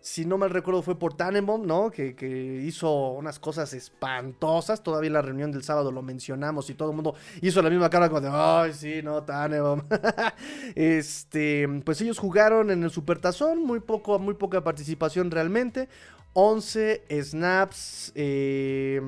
[0.01, 1.91] si no mal recuerdo fue por Tannenbaum, ¿no?
[1.91, 4.83] Que, hizo unas cosas espantosas.
[4.83, 7.91] Todavía en la reunión del sábado lo mencionamos y todo el mundo hizo la misma
[7.91, 9.83] cara como de, ay, sí, no, Tannenbaum.
[10.75, 15.91] este, pues ellos jugaron en el Supertazón, muy poco, muy poca participación realmente.
[16.39, 19.01] 11 snaps eh,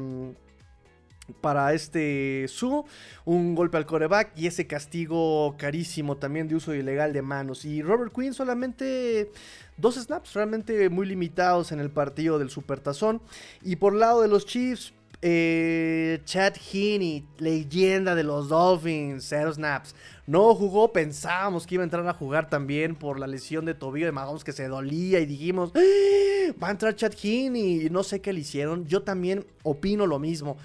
[1.43, 2.87] para este Su,
[3.27, 7.67] un golpe al coreback y ese castigo carísimo también de uso ilegal de manos.
[7.67, 9.31] Y Robert Quinn solamente
[9.77, 13.21] dos snaps realmente muy limitados en el partido del Supertazón.
[13.63, 19.95] Y por lado de los Chiefs, eh, Chad Heaney, leyenda de los Dolphins, cero snaps.
[20.27, 24.07] No jugó, pensábamos que iba a entrar a jugar también por la lesión de tobillo
[24.07, 26.53] de Mahomes que se dolía y dijimos, ¡Ah!
[26.63, 28.87] va a entrar Chad Heaney y no sé qué le hicieron.
[28.87, 30.57] Yo también opino lo mismo.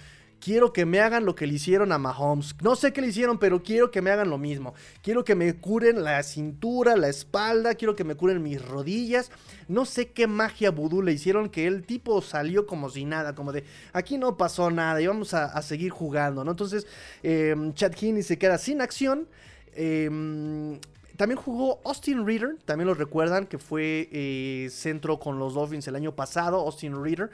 [0.44, 2.54] Quiero que me hagan lo que le hicieron a Mahomes.
[2.62, 4.74] No sé qué le hicieron, pero quiero que me hagan lo mismo.
[5.02, 9.32] Quiero que me curen la cintura, la espalda, quiero que me curen mis rodillas.
[9.70, 13.54] No sé qué magia vudú le hicieron que el tipo salió como si nada, como
[13.54, 16.52] de aquí no pasó nada y vamos a, seguir jugando, ¿no?
[16.52, 16.88] Entonces,
[17.24, 19.30] eh, Chad Heaney se queda sin acción.
[19.74, 20.78] Em,
[21.16, 25.96] también jugó Austin Reader, también lo recuerdan, que fue eh, centro con los Dolphins el
[25.96, 27.30] año pasado, Austin Reader.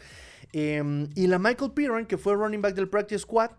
[0.53, 3.51] Em, y la Michael Piran, que fue running back del Practice Squad.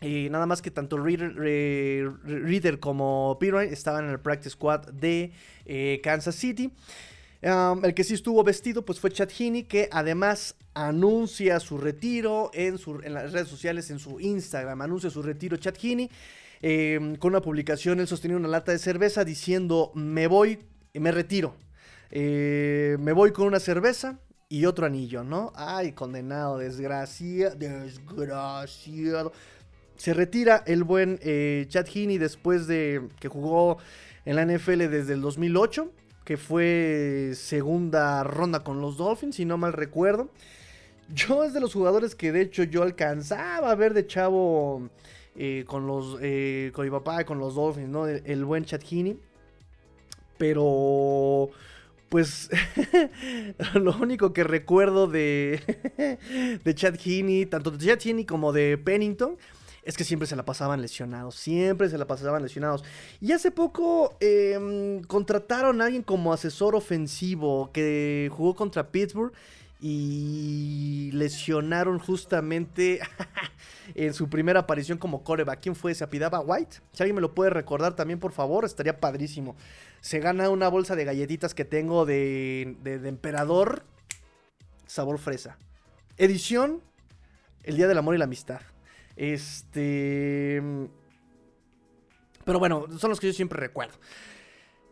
[0.00, 5.32] Eh, nada más que tanto Reader, como Piran estaban en el Practice Squad de
[5.64, 6.72] eh, Kansas City.
[7.42, 12.78] el que sí estuvo vestido pues fue Chad Heaney, que además anuncia su retiro en,
[13.02, 16.08] en, las redes sociales, en su Instagram, anuncia su retiro Chad Heaney.
[16.60, 20.58] Em, con una publicación, él sostenía una lata de cerveza diciendo, me voy,
[20.94, 21.54] me retiro.
[22.10, 25.52] Eh, me voy con una cerveza, y otro anillo, ¿no?
[25.54, 29.32] Ay, condenado, desgracia, desgraciado.
[29.96, 33.78] Se retira el buen eh, Chad Heaney después de que jugó
[34.24, 35.92] en la NFL desde el 2008,
[36.24, 40.30] que fue segunda ronda con los Dolphins, si no mal recuerdo.
[41.12, 44.88] Yo es de los jugadores que de hecho yo alcanzaba a ver de chavo
[45.36, 48.06] eh, con los eh, con mi papá, con los Dolphins, ¿no?
[48.06, 49.18] El, buen Chad Heaney.
[50.36, 51.50] Pero
[52.08, 52.50] pues
[53.74, 55.60] lo único que recuerdo de,
[56.64, 59.36] de Chad Heaney, tanto de Chad Heaney como de Pennington,
[59.88, 62.84] es que siempre se la pasaban lesionados, siempre se la pasaban lesionados.
[63.20, 69.32] Y hace poco em, contrataron a alguien como asesor ofensivo que jugó contra Pittsburgh
[69.80, 73.00] y lesionaron justamente
[73.94, 75.60] en su primera aparición como coreback.
[75.60, 75.94] ¿Quién fue?
[75.94, 76.78] ¿Se apidaba White?
[76.92, 79.56] Si alguien me lo puede recordar también, por favor, estaría padrísimo.
[80.00, 83.84] Se gana una bolsa de galletitas que tengo de, de emperador,
[84.86, 85.58] sabor fresa.
[86.16, 86.82] Edición,
[87.62, 88.60] el Día del Amor y la Amistad.
[89.16, 90.62] Este.
[92.44, 93.94] Pero bueno, son los que yo siempre recuerdo.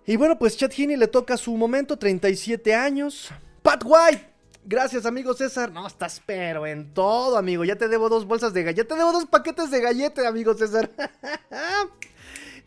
[0.04, 3.30] Y bueno, pues Chad Heaney le toca su momento, 37 años.
[3.62, 4.35] Pat White.
[4.68, 5.70] Gracias, amigo César.
[5.70, 7.64] No, estás pero en todo, amigo.
[7.64, 8.82] Ya te debo dos bolsas de galleta.
[8.82, 10.90] Ya te debo dos paquetes de galleta, amigo César.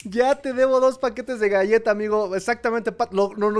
[0.05, 2.33] Ya te debo dos paquetes de galleta, amigo.
[2.33, 3.11] Exactamente, Pat.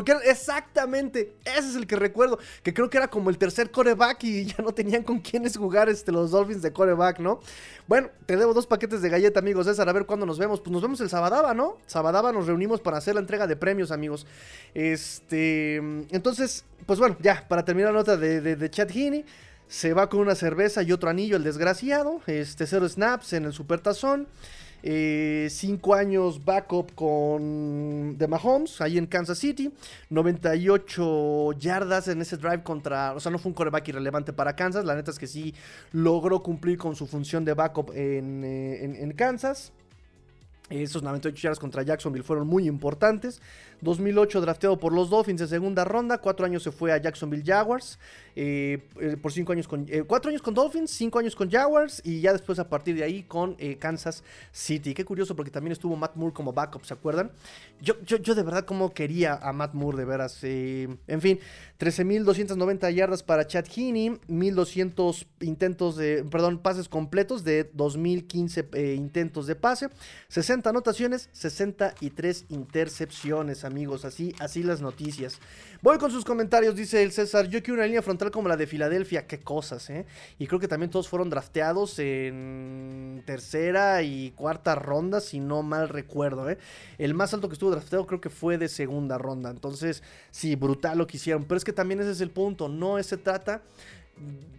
[0.05, 0.21] Quiero.
[0.21, 1.35] Exactamente.
[1.43, 2.39] Ese es el que recuerdo.
[2.63, 5.89] Que creo que era como el tercer coreback y ya no tenían con quiénes jugar
[5.89, 7.41] este, los Dolphins de coreback, ¿no?
[7.87, 9.65] Bueno, te debo dos paquetes de galleta, amigos.
[9.65, 9.89] César.
[9.89, 10.61] A ver cuándo nos vemos.
[10.61, 11.77] Pues nos vemos el Sabadaba, ¿no?
[11.87, 14.25] Sabadaba nos reunimos para hacer la entrega de premios, amigos.
[14.73, 15.75] Este.
[15.75, 19.25] Entonces, pues bueno, ya, para terminar la nota de, de, Chad Heaney.
[19.67, 22.21] Se va con una cerveza y otro anillo, el desgraciado.
[22.27, 24.27] Este, cero snaps en el supertazón.
[24.81, 29.73] Eh, cinco años backup con de Mahomes, ahí en Kansas City.
[30.09, 33.13] 98 yardas en ese drive contra.
[33.13, 34.85] O sea, no fue un coreback irrelevante para Kansas.
[34.85, 35.53] La neta es que sí
[35.91, 39.73] logró cumplir con su función de backup en, eh, en Kansas.
[40.69, 43.41] Esos 98 yardas contra Jacksonville fueron muy importantes.
[43.81, 46.17] 2008 drafteado por los Dolphins en segunda ronda.
[46.17, 47.99] Cuatro años se fue a Jacksonville Jaguars.
[48.35, 49.85] Eh, eh, por cinco años con.
[49.89, 52.01] Eh, cuatro años con Dolphins, cinco años con Jaguars.
[52.05, 54.93] Y ya después a partir de ahí con Kansas City.
[54.93, 57.31] Qué curioso porque también estuvo Matt Moore como backup, ¿se acuerdan?
[57.81, 60.43] Yo, yo, yo de verdad como quería a Matt Moore, de veras.
[60.43, 61.39] en fin,
[61.79, 64.11] 13.290 yardas para Chad Heaney.
[64.27, 66.25] 1.200 intentos de.
[66.29, 69.89] Perdón, pases completos de 2.015 intentos de pase.
[70.29, 75.39] 60 anotaciones, 63 intercepciones amigos, así, así las noticias.
[75.81, 78.67] Voy con sus comentarios, dice el César, yo quiero una línea frontal como la de
[78.67, 80.05] Filadelfia, qué cosas, ¿eh?
[80.37, 85.87] Y creo que también todos fueron drafteados en tercera y cuarta ronda, si no mal
[85.87, 86.57] recuerdo, ¿eh?
[86.97, 90.97] El más alto que estuvo drafteado creo que fue de segunda ronda, entonces, sí, brutal
[90.97, 93.61] lo que hicieron, pero es que también ese es el punto, no se trata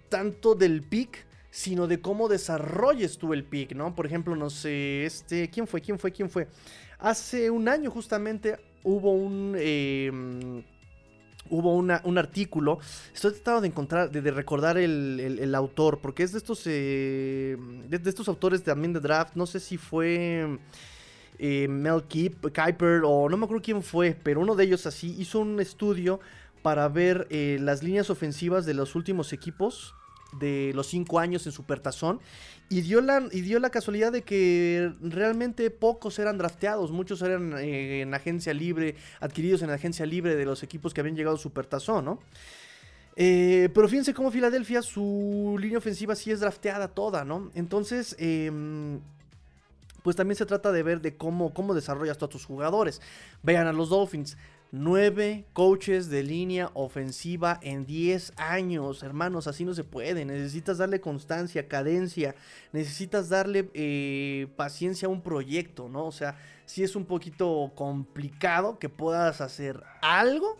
[0.09, 3.95] tanto del pick, sino de cómo desarrolles tú el pick, ¿no?
[3.95, 5.81] Por ejemplo, no sé, este, ¿quién fue?
[5.81, 6.13] ¿Quién fue?
[6.13, 6.49] ¿Quién fue?
[6.99, 9.57] Hace un año justamente hubo un...
[9.59, 10.63] Em,
[11.51, 12.79] hubo un artículo.
[13.13, 17.57] Estoy tratando de encontrar, de, recordar el, autor, porque es de estos, eh,
[17.89, 19.35] de, estos autores también de draft.
[19.35, 20.59] No sé si fue
[21.39, 25.41] eh, Mel Kiper o no me acuerdo quién fue, pero uno de ellos así hizo
[25.41, 26.21] un estudio
[26.63, 29.95] para ver eh, las líneas ofensivas de los últimos equipos
[30.39, 32.21] de los cinco años en Supertazón
[32.69, 37.59] y dio, la, y dio la casualidad de que realmente pocos eran drafteados, muchos eran
[37.59, 41.39] eh, en agencia libre, adquiridos en agencia libre de los equipos que habían llegado a
[41.39, 42.21] Supertazón, ¿no?
[43.17, 47.51] Eh, pero fíjense cómo Filadelfia, su línea ofensiva sí es drafteada toda, ¿no?
[47.55, 49.01] Entonces, em,
[50.03, 53.03] pues también se trata de ver de cómo, cómo desarrollas a tus jugadores.
[53.43, 54.37] Vean a los Dolphins.
[54.73, 59.03] Nueve coaches de línea ofensiva en 10 años.
[59.03, 60.25] Hermanos, así no se puede.
[60.25, 62.37] Necesitas darle constancia, cadencia.
[62.73, 66.07] Necesitas darle eh, paciencia a un proyecto, ¿no?
[66.07, 70.57] O sea, si es un poquito complicado que puedas hacer algo.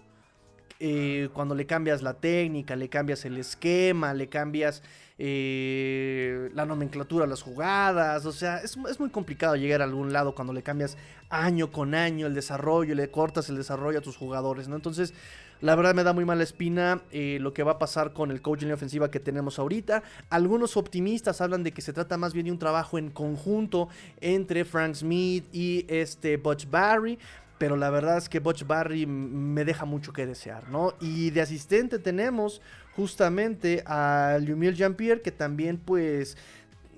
[0.81, 4.83] Eh, cuando le cambias la técnica, le cambias el esquema, le cambias
[5.23, 10.55] eh, la nomenclatura, las jugadas, o sea, es, muy complicado llegar a algún lado cuando
[10.55, 10.97] le cambias
[11.29, 14.77] año con año el desarrollo, le cortas el desarrollo a tus jugadores, ¿no?
[14.77, 15.13] Entonces,
[15.61, 18.41] la verdad me da muy mala espina eh, lo que va a pasar con el
[18.41, 20.03] coaching ofensiva que tenemos ahorita.
[20.31, 23.91] Algunos optimistas hablan de que se trata más bien de un trabajo en conjunto
[24.23, 27.19] entre Frank Smith y este Butch Barry
[27.59, 30.95] pero la verdad es que Butch Barry me deja mucho que desear, ¿no?
[30.99, 32.63] Y de asistente tenemos
[33.01, 36.37] justamente a Lumiel Jean-Pierre, que también pues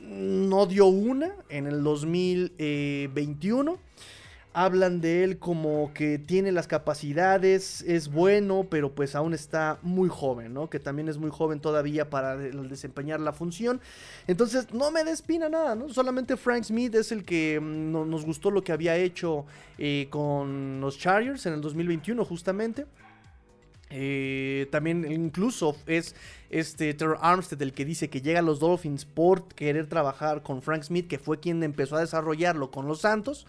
[0.00, 3.78] no dio una en el 2021.
[4.52, 10.08] hablan de él como que tiene las capacidades, es bueno, pero pues aún está muy
[10.08, 10.68] joven, ¿no?
[10.68, 13.80] Que también es muy joven todavía para desempeñar la función.
[14.26, 15.88] Entonces, no me despina nada, ¿no?
[15.88, 19.46] Solamente Frank Smith es el que mm, nos gustó lo que había hecho
[19.78, 22.86] eh, con los Chargers en el 2021, justamente.
[23.94, 26.14] Eh, también incluso es
[26.48, 30.62] este Terror Armstead el que dice que llega a los Dolphins por querer trabajar con
[30.62, 33.46] Frank Smith, que fue quien empezó a desarrollarlo con los Santos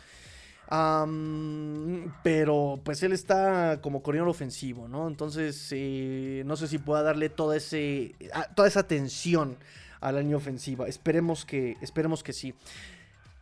[2.23, 5.07] pero pues él está como corredor ofensivo, ¿no?
[5.07, 8.15] Entonces eh, no sé si pueda darle toda, ese,
[8.55, 9.57] toda esa atención
[9.99, 10.87] a la línea ofensiva.
[10.87, 12.53] Esperemos que, esperemos que sí.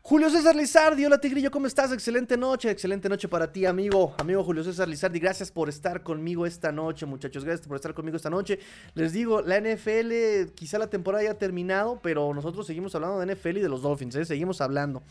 [0.03, 1.91] Julio César Lizardi, hola Tigrillo, ¿cómo estás?
[1.91, 5.19] Excelente noche, excelente noche para ti, amigo, amigo Julio César Lizardi.
[5.19, 7.45] Gracias por estar conmigo esta noche, muchachos.
[7.45, 8.57] Gracias por estar conmigo esta noche.
[8.95, 13.57] Les digo, la NFL, quizá la temporada haya terminado, pero nosotros seguimos hablando de NFL
[13.57, 14.25] y de los Dolphins, ¿eh?
[14.25, 15.03] seguimos hablando.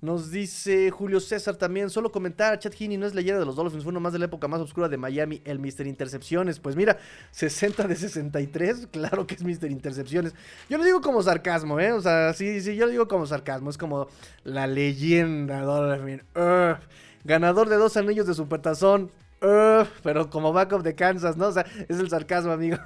[0.00, 3.82] Nos dice Julio César también, solo comentar, Chad Heaney no es leyenda de los Dolphins,
[3.82, 5.88] fue uno más de la época más oscura de Miami, el Mr.
[5.88, 6.60] Intercepciones.
[6.60, 6.98] Pues mira,
[7.32, 9.70] 60 de 63, claro que es Mr.
[9.72, 10.34] Intercepciones.
[10.70, 11.90] Yo lo digo como sarcasmo, ¿eh?
[11.92, 14.06] O sea, sí, sí, yo lo digo como sarcasmo, es como
[14.44, 16.22] la leyenda Dolphin.
[17.24, 19.10] ganador de dos anillos de supertazón.
[19.40, 21.48] pero como backup de Kansas, ¿no?
[21.48, 22.78] O sea, es el sarcasmo, amigo.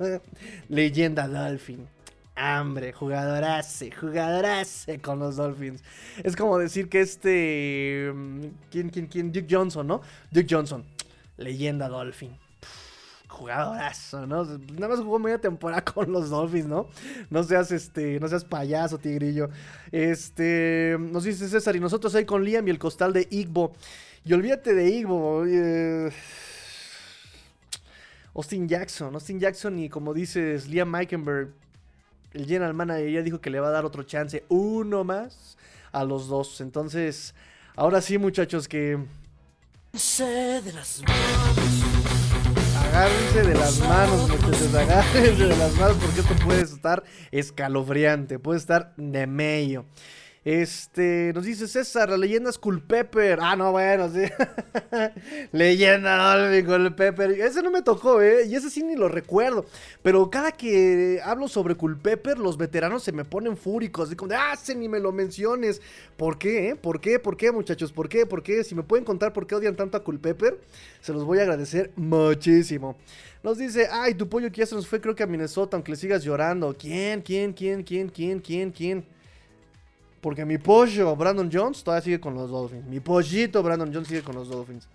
[0.68, 1.88] leyenda Dolphin
[2.34, 5.82] hambre, jugadorace, jugadorace con los Dolphins.
[6.22, 8.10] Es como decir que este.
[8.14, 9.32] Mm, ¿Quién, quién, quién?
[9.32, 10.00] Duke Johnson, ¿no?
[10.30, 10.84] Duke Johnson,
[11.36, 12.36] leyenda Dolphin.
[13.28, 14.44] jugadorazo, ¿no?
[14.44, 16.88] Nada más jugó media temporada con los Dolphins, ¿no?
[17.30, 19.48] No seas este, no seas payaso, tigrillo.
[19.90, 23.72] Este, nos dice César, y nosotros ahí con Liam y el costal de Igbo.
[24.24, 25.44] Y olvídate de Igbo.
[28.34, 31.52] Austin Jackson, Austin Jackson y como dices, Liam Meikenberg
[32.34, 35.56] el general manager ya dijo que le va a dar otro chance, uno más
[35.92, 36.60] a los dos.
[36.60, 37.34] Entonces,
[37.76, 38.98] ahora sí, muchachos, que.
[42.78, 44.74] Agárrense de las manos, muchachos.
[44.74, 49.84] Agárrense de las manos porque esto puede estar escalofriante, puede estar de medio.
[50.44, 53.38] Este, nos dice César, la leyenda es Culpepper.
[53.40, 54.22] Ah, no, bueno, sí.
[55.52, 57.30] leyenda Dolphin Culpepper.
[57.30, 58.46] Ese no me tocó, ¿eh?
[58.48, 59.66] Y ese sí ni lo recuerdo.
[60.02, 64.08] Pero cada que hablo sobre Culpepper, los veteranos se me ponen fúricos.
[64.08, 65.80] Así como ah, ni me lo menciones.
[66.16, 66.70] ¿Por qué?
[66.70, 66.74] Eh?
[66.74, 67.20] ¿Por qué?
[67.20, 67.92] ¿Por qué, muchachos?
[67.92, 68.26] ¿Por qué?
[68.26, 68.64] ¿Por qué?
[68.64, 70.58] Si me pueden contar por qué odian tanto a Culpepper,
[71.00, 72.96] se los voy a agradecer muchísimo.
[73.44, 75.92] Nos dice, ay, tu pollo que ya se nos fue, creo que a Minnesota, aunque
[75.92, 76.74] le sigas llorando.
[76.76, 77.22] ¿Quién?
[77.22, 77.52] ¿Quién?
[77.52, 77.84] ¿Quién?
[77.84, 78.08] ¿Quién?
[78.08, 78.40] ¿Quién?
[78.40, 78.70] ¿Quién?
[78.72, 79.04] ¿Quién?
[80.22, 82.86] Porque mi pollo, Brandon Jones, todavía sigue con los Dolphins.
[82.86, 84.86] Mi pollito, Brandon Jones, sigue con los Dolphins.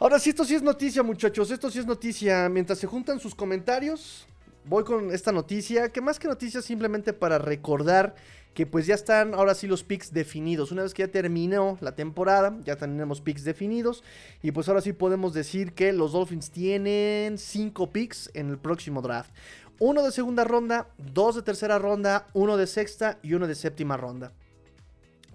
[0.00, 1.48] Ahora sí, esto sí es noticia, muchachos.
[1.52, 2.48] Esto sí es noticia.
[2.48, 4.26] Mientras se juntan sus comentarios,
[4.64, 5.90] voy con esta noticia.
[5.90, 8.16] Que más que noticia, simplemente para recordar
[8.52, 10.72] que pues ya están ahora sí los picks definidos.
[10.72, 14.02] Una vez que ya terminó la temporada, ya tenemos picks definidos.
[14.42, 19.02] Y pues ahora sí podemos decir que los Dolphins tienen 5 picks en el próximo
[19.02, 19.30] draft
[19.78, 23.96] uno de segunda ronda, dos de tercera ronda, uno de sexta y uno de séptima
[23.96, 24.32] ronda.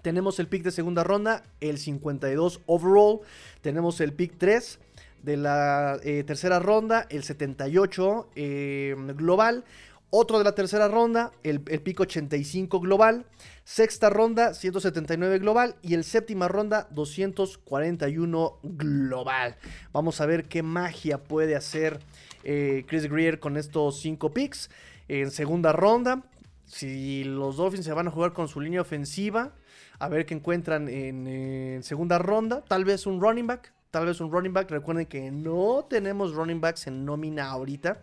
[0.02, 3.20] Tenemos el pick de segunda ronda, el 52 overall.
[3.60, 4.80] Tenemos el pick 3
[5.22, 9.64] de la eh, tercera ronda, el 78 eh, global.
[10.10, 13.24] Otro de la tercera ronda, el, el, pick 85 global.
[13.64, 15.76] Sexta ronda, 179 global.
[15.82, 19.56] Y el séptima ronda, 241 global.
[19.92, 22.00] Vamos a ver qué magia puede hacer
[22.44, 24.70] eh, Chris Greer con estos 5 picks.
[25.08, 26.22] En segunda ronda,
[26.66, 29.52] si los Dolphins se van a jugar con su línea ofensiva,
[29.98, 32.62] a ver qué encuentran en, segunda ronda.
[32.62, 33.72] Tal vez un running back.
[33.90, 34.70] Tal vez un running back.
[34.70, 38.02] Recuerden que no tenemos running backs en nómina ahorita.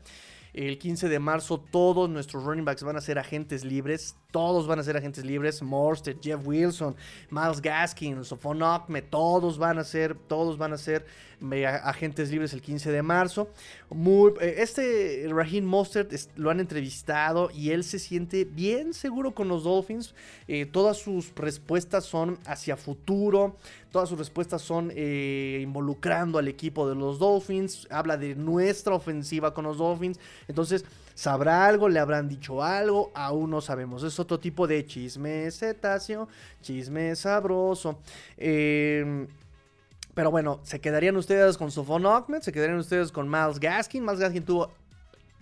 [0.54, 4.16] El 15 de marzo todos nuestros running backs van a ser agentes libres.
[4.32, 5.62] Todos van a ser agentes libres.
[5.62, 6.96] Morstead, Jeff Wilson,
[7.32, 11.06] Miles Gaskin, Sofon Ahmed, todos van a ser, todos van a ser
[11.84, 13.50] agentes libres el 15 de marzo.
[14.42, 19.64] Eh, este Raheem Mostert lo han entrevistado y él se siente bien seguro con los
[19.64, 20.14] Dolphins.
[20.48, 23.56] Eh, todas sus respuestas son hacia futuro.
[23.92, 27.88] Todas sus respuestas son eh, involucrando al equipo de los Dolphins.
[27.90, 30.20] Habla de nuestra ofensiva con los Dolphins.
[30.48, 30.86] Entonces,
[31.20, 31.90] ¿sabrá algo?
[31.90, 33.12] ¿Le habrán dicho algo?
[33.14, 34.04] Aún no sabemos.
[34.04, 36.30] Es otro tipo de chisme cetáceo,
[36.62, 38.00] chisme sabroso.
[38.38, 39.28] Eh,
[40.14, 44.02] pero bueno, se quedarían ustedes con Sofon Ahmed, se quedarían ustedes con Miles Gaskin.
[44.02, 44.72] Miles Gaskin tuvo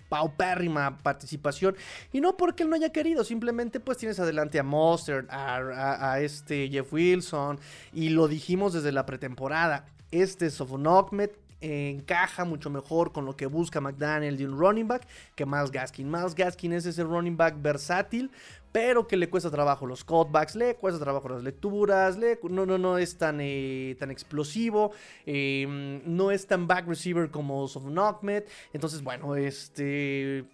[0.10, 1.76] paupérrima participación.
[2.12, 6.70] Y no porque él no haya querido, simplemente pues tienes adelante a Monster, a, este
[6.70, 7.60] Jeff Wilson.
[7.94, 9.86] Y lo dijimos desde la pretemporada.
[10.10, 11.30] Este Sofon Ahmed
[11.62, 16.10] encaja mucho mejor con lo que busca McDaniel de un running back que Miles Gaskin.
[16.10, 18.32] Miles Gaskin es ese running back versátil,
[18.72, 22.78] pero que le cuesta trabajo los cutbacks, le cuesta trabajo las lecturas, le, no, no,
[22.78, 24.92] no es tan, eh, tan explosivo,
[25.26, 28.44] em, no es tan back receiver como Sofon Ahmed.
[28.74, 30.46] Entonces, bueno, este.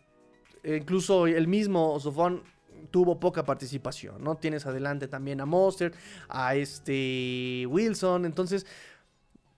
[0.63, 2.41] Incluso el mismo Sofon
[2.91, 4.35] tuvo poca participación, ¿no?
[4.35, 5.93] Tienes adelante también a Monster,
[6.29, 8.65] a este Wilson, entonces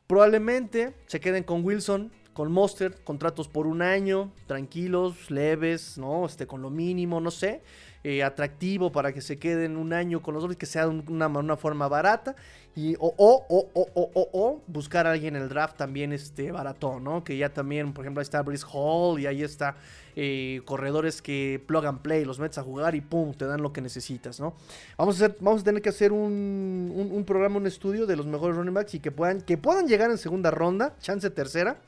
[0.08, 6.26] Probablemente se queden con Wilson, con Monster, contratos por un año, tranquilos, leves, ¿no?
[6.26, 7.64] Este, con lo mínimo, no sé.
[8.08, 11.58] Eh, atractivo para que se queden un año con los dos, que sea una, una
[11.58, 12.36] forma barata.
[12.76, 17.00] Y, o, o, o, o, o, buscar a alguien en el draft también este, barato,
[17.00, 17.24] ¿no?
[17.24, 19.78] Que ya también, por ejemplo, ahí está Brice Hall y ahí está
[20.16, 23.74] eh, corredores que plug and play, los metes a jugar y pum, te dan lo
[23.74, 24.54] que necesitas, ¿no?
[25.00, 28.28] Vamos a, hacer, vamos a tener que hacer un, un, programa, un estudio de los
[28.28, 31.82] mejores running backs y que puedan, que puedan llegar en segunda ronda, chance tercera,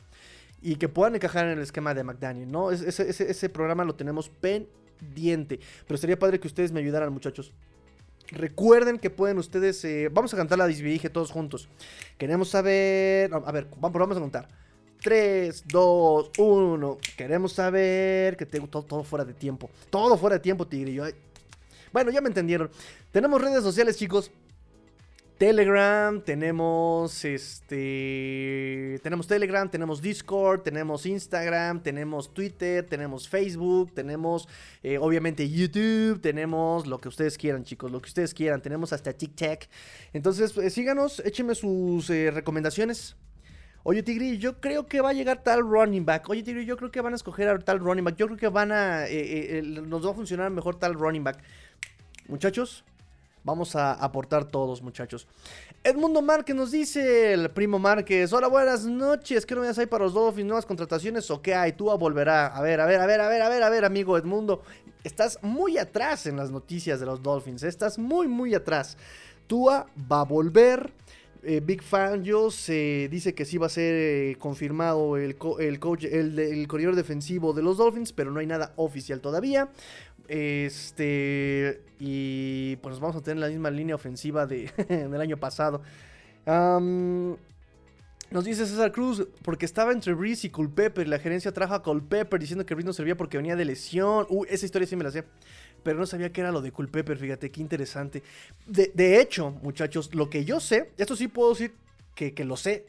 [0.64, 2.72] y que puedan encajar en el esquema de McDaniel, ¿no?
[2.72, 5.60] Ese, ese, ese programa lo tenemos pendiente diente.
[5.88, 7.54] Pero sería padre que ustedes me ayudaran, muchachos.
[8.30, 9.84] Recuerden que pueden ustedes.
[9.86, 11.68] Eh, vamos a cantar la disvirige todos juntos.
[12.18, 13.32] Queremos saber.
[13.34, 14.48] A ver, vamos a contar.
[15.02, 16.98] 3, 2, 1.
[17.16, 19.70] Queremos saber que tengo todo, todo, fuera de tiempo.
[19.90, 21.06] Todo fuera de tiempo, tigrillo.
[21.94, 22.70] Bueno, ya me entendieron.
[23.12, 24.32] Tenemos redes sociales, chicos.
[25.38, 34.50] Telegram, tenemos este, tenemos Telegram, tenemos Discord, tenemos Instagram, tenemos Twitter, tenemos Facebook, tenemos
[34.82, 39.14] eh, obviamente YouTube, tenemos lo que ustedes quieran, chicos, lo que ustedes quieran, tenemos hasta
[39.14, 39.66] TikTok.
[40.12, 43.16] Entonces, pues, síganos, échenme sus eh, recomendaciones.
[43.84, 46.28] Oye, Tigri, yo creo que va a llegar tal running back.
[46.30, 48.16] Oye, Tigri, yo creo que van a escoger tal running back.
[48.16, 51.38] Yo creo que van a, eh, nos va a funcionar mejor tal running back.
[52.28, 52.84] Muchachos,
[53.48, 55.26] Vamos a aportar todos, muchachos.
[55.82, 60.14] Edmundo Márquez nos dice, el primo Márquez, hola, buenas noches, ¿qué novedades hay para los
[60.14, 60.48] Dolphins?
[60.48, 61.72] ¿Nuevas contrataciones o qué hay?
[61.72, 62.48] Tua volverá.
[62.48, 64.64] A ver, a ver, a ver, a ver, a ver, a ver, amigo Edmundo.
[65.02, 67.70] Estás muy atrás en las noticias de los Dolphins, ¿eh?
[67.70, 68.98] estás muy, muy atrás.
[69.48, 70.92] Tua va a volver.
[71.44, 76.04] Eh, Big Fan se dice que sí va a ser eh, confirmado el, el coach,
[76.04, 79.70] el, el corredor defensivo de los Dolphins, pero no hay nada oficial todavía.
[80.28, 81.82] Este.
[82.00, 85.82] Y pues vamos a tener la misma línea ofensiva de, del año pasado.
[86.46, 91.08] nos dice César Cruz, porque estaba entre Breeze y Culpepper.
[91.08, 94.26] La gerencia trajo a Culpepper diciendo que Breeze no servía porque venía de lesión.
[94.30, 95.24] Uy, esa historia sí me la sé.
[95.84, 98.24] Pero no sabía que era lo de Culpepper, fíjate, qué interesante.
[98.66, 101.74] De, hecho, muchachos, lo que yo sé, esto sí puedo decir
[102.14, 102.86] que, lo sé.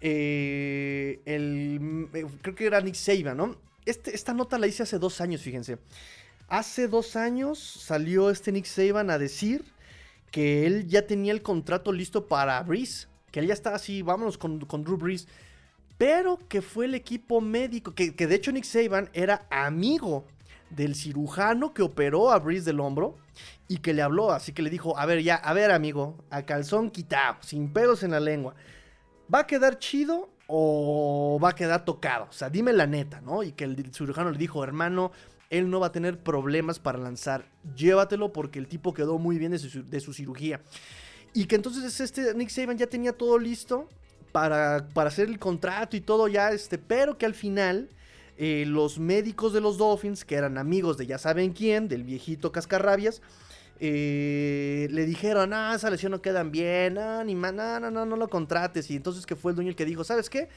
[0.00, 3.56] Eh, el, eh, creo que era Nick Saban, ¿no?
[3.86, 5.78] Este, esta nota la hice hace dos años, fíjense.
[6.48, 9.66] Hace dos años salió este Nick Saban a decir
[10.30, 13.06] que él ya tenía el contrato listo para Breeze.
[13.30, 15.26] Que él ya estaba así, vámonos con, Drew Breeze.
[15.98, 20.24] Pero que fue el equipo médico, que, de hecho Nick Saban era amigo
[20.70, 23.16] del cirujano que operó a Breeze del hombro
[23.68, 26.42] y que le habló, así que le dijo, a ver ya, a ver amigo, a
[26.42, 28.54] calzón quitado, sin pedos en la lengua.
[29.32, 32.26] ¿Va a quedar chido o va a quedar tocado?
[32.30, 33.42] O sea, dime la neta, ¿no?
[33.42, 35.12] Y que el cirujano le dijo, hermano,
[35.50, 37.50] él no va a tener problemas para lanzar.
[37.76, 40.60] Llévatelo porque el tipo quedó muy bien de su, cirugía.
[41.34, 43.88] Y que entonces este Nick Saban ya tenía todo listo
[44.32, 47.88] para, para hacer el contrato y todo ya, este, pero que al final
[48.36, 52.52] eh, los médicos de los Dolphins, que eran amigos de ya saben quién, del viejito
[52.52, 53.20] Cascarrabias,
[53.80, 58.16] eh, le dijeron, ah, esa lesión no quedan bien, ah, ni no, no, no, no
[58.16, 58.90] lo contrates.
[58.90, 60.48] Y entonces que fue el dueño el que dijo, ¿sabes qué?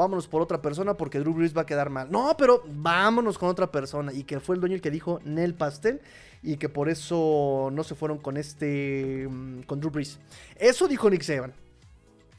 [0.00, 2.10] Vámonos por otra persona porque Drew Brees va a quedar mal.
[2.10, 4.12] No, pero vámonos con otra persona.
[4.12, 6.00] Y que fue el dueño el que dijo Nel Pastel.
[6.42, 9.28] Y que por eso no se fueron con este.
[9.28, 10.18] Mm, con Drew Brees.
[10.56, 11.52] Eso dijo Nick Saban.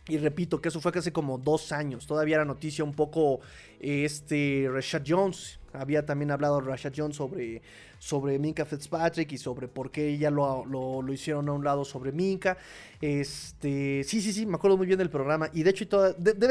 [0.07, 2.07] Y repito que eso fue hace como dos años.
[2.07, 3.39] Todavía era noticia un poco
[3.79, 5.59] este Rashad Jones.
[5.73, 7.61] Había también hablado Rashad Jones sobre,
[7.99, 12.11] sobre Minka Fitzpatrick y sobre por qué ya lo, lo, hicieron a un lado sobre
[12.11, 12.57] Minka.
[12.99, 15.49] Este, sí, sí, sí, me acuerdo muy bien del programa.
[15.53, 15.85] Y de hecho,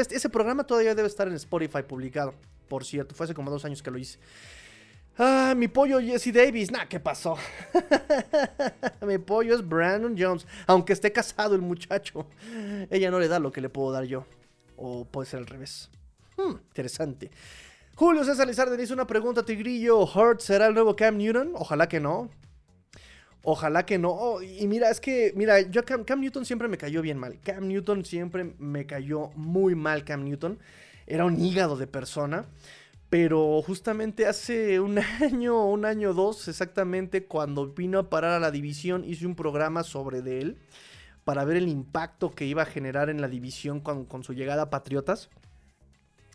[0.09, 2.33] ese programa todavía debe estar en Spotify publicado.
[2.69, 4.17] Por cierto, fue hace como dos años que lo hice.
[5.17, 6.71] Ah, mi pollo Jesse Davis.
[6.71, 7.37] Nah, ¿qué pasó?
[9.05, 10.47] mi pollo es Brandon Jones.
[10.67, 12.25] Aunque esté casado el muchacho.
[12.89, 14.25] Ella no le da lo que le puedo dar yo.
[14.77, 15.89] O puede ser al revés.
[16.37, 17.29] Hmm, interesante.
[17.95, 19.99] Julio César Lizardo dice una pregunta, Tigrillo.
[19.99, 21.51] ¿Hurt será el nuevo Cam Newton?
[21.55, 22.29] Ojalá que no.
[23.43, 24.41] Ojalá que no.
[24.41, 27.39] Y mira, es que, mira, yo Cam, Cam Newton siempre me cayó bien mal.
[27.43, 30.59] Cam Newton siempre me cayó muy mal, Cam Newton.
[31.05, 32.45] Era un hígado de persona.
[33.11, 38.39] Pero justamente hace un año, un año o dos, exactamente cuando vino a parar a
[38.39, 40.57] la división, hice un programa sobre de él
[41.25, 44.69] para ver el impacto que iba a generar en la división con, su llegada a
[44.69, 45.29] Patriotas.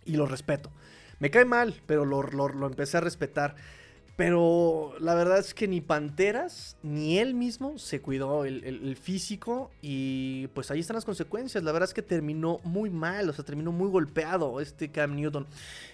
[0.05, 0.70] Y lo respeto.
[1.18, 3.57] Me cae mal, pero lo, lo empecé a respetar.
[4.17, 10.47] Pero la verdad es que ni Panteras ni él mismo se cuidó el, físico y
[10.49, 11.62] pues ahí están las consecuencias.
[11.62, 15.47] La verdad es que terminó muy mal, o sea, terminó muy golpeado este Cam Newton.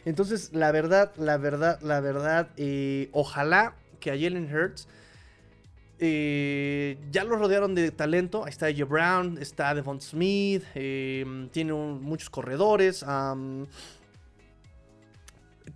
[0.05, 4.87] Entonces, la verdad, la verdad, la verdad, eh, ojalá que a Jalen Hurts
[5.99, 8.45] eh, ya lo rodearon de talento.
[8.45, 13.05] Ahí está AJ Brown, está Devon Smith, eh, tiene muchos corredores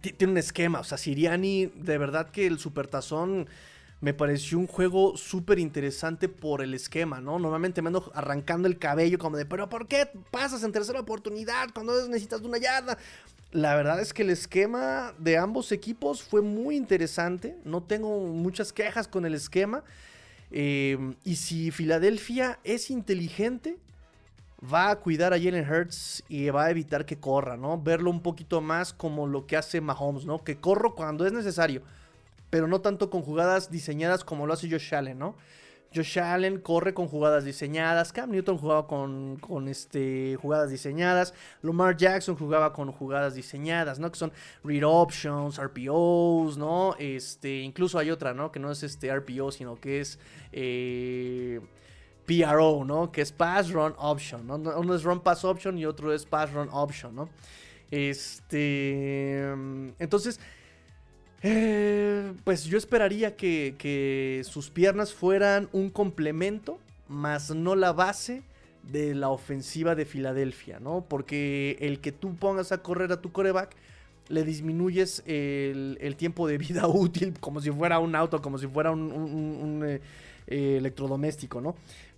[0.00, 0.80] tiene un esquema.
[0.80, 3.48] O sea, Siriani, de verdad que el Supertazón
[4.00, 7.38] me pareció un juego súper interesante por el esquema, ¿no?
[7.38, 11.68] Normalmente me ando arrancando el cabello como de, pero ¿por qué pasas en tercera oportunidad
[11.72, 12.98] cuando necesitas una yarda?
[13.52, 17.56] La verdad es que el esquema de ambos equipos fue muy interesante.
[17.64, 19.82] No tengo muchas quejas con el esquema.
[20.50, 23.78] Eh, y si Filadelfia es inteligente,
[24.62, 27.80] va a cuidar a Jalen Hurts y va a evitar que corra, ¿no?
[27.80, 30.42] Verlo un poquito más como lo que hace Mahomes, ¿no?
[30.42, 31.82] Que corro cuando es necesario,
[32.50, 35.36] pero no tanto con jugadas diseñadas como lo hace Josh Allen, ¿no?
[35.94, 41.32] Josh Allen corre con jugadas diseñadas, Cam Newton jugaba con, con este, jugadas diseñadas,
[41.62, 44.10] Lamar Jackson jugaba con jugadas diseñadas, ¿no?
[44.10, 44.32] Que son
[44.64, 46.96] read options, RPOs, ¿no?
[46.98, 48.50] Este, incluso hay otra, ¿no?
[48.52, 50.18] Que no es este RPO, sino que es...
[50.52, 51.60] Eh,
[52.26, 53.12] PRO, ¿no?
[53.12, 54.56] Que es Pass Run Option, ¿no?
[54.56, 57.28] Uno es Run Pass Option y otro es Pass Run Option, ¿no?
[57.90, 59.42] Este.
[59.98, 60.40] Entonces.
[61.42, 68.42] Eh, pues yo esperaría que, que, sus piernas fueran un complemento, más no la base
[68.90, 71.04] de la ofensiva de Filadelfia, ¿no?
[71.08, 73.76] Porque el que tú pongas a correr a tu coreback,
[74.28, 78.90] le disminuyes el, tiempo de vida útil como si fuera un auto, como si fuera
[78.90, 80.00] un, eh,
[80.46, 81.76] electrodoméstico, ¿no?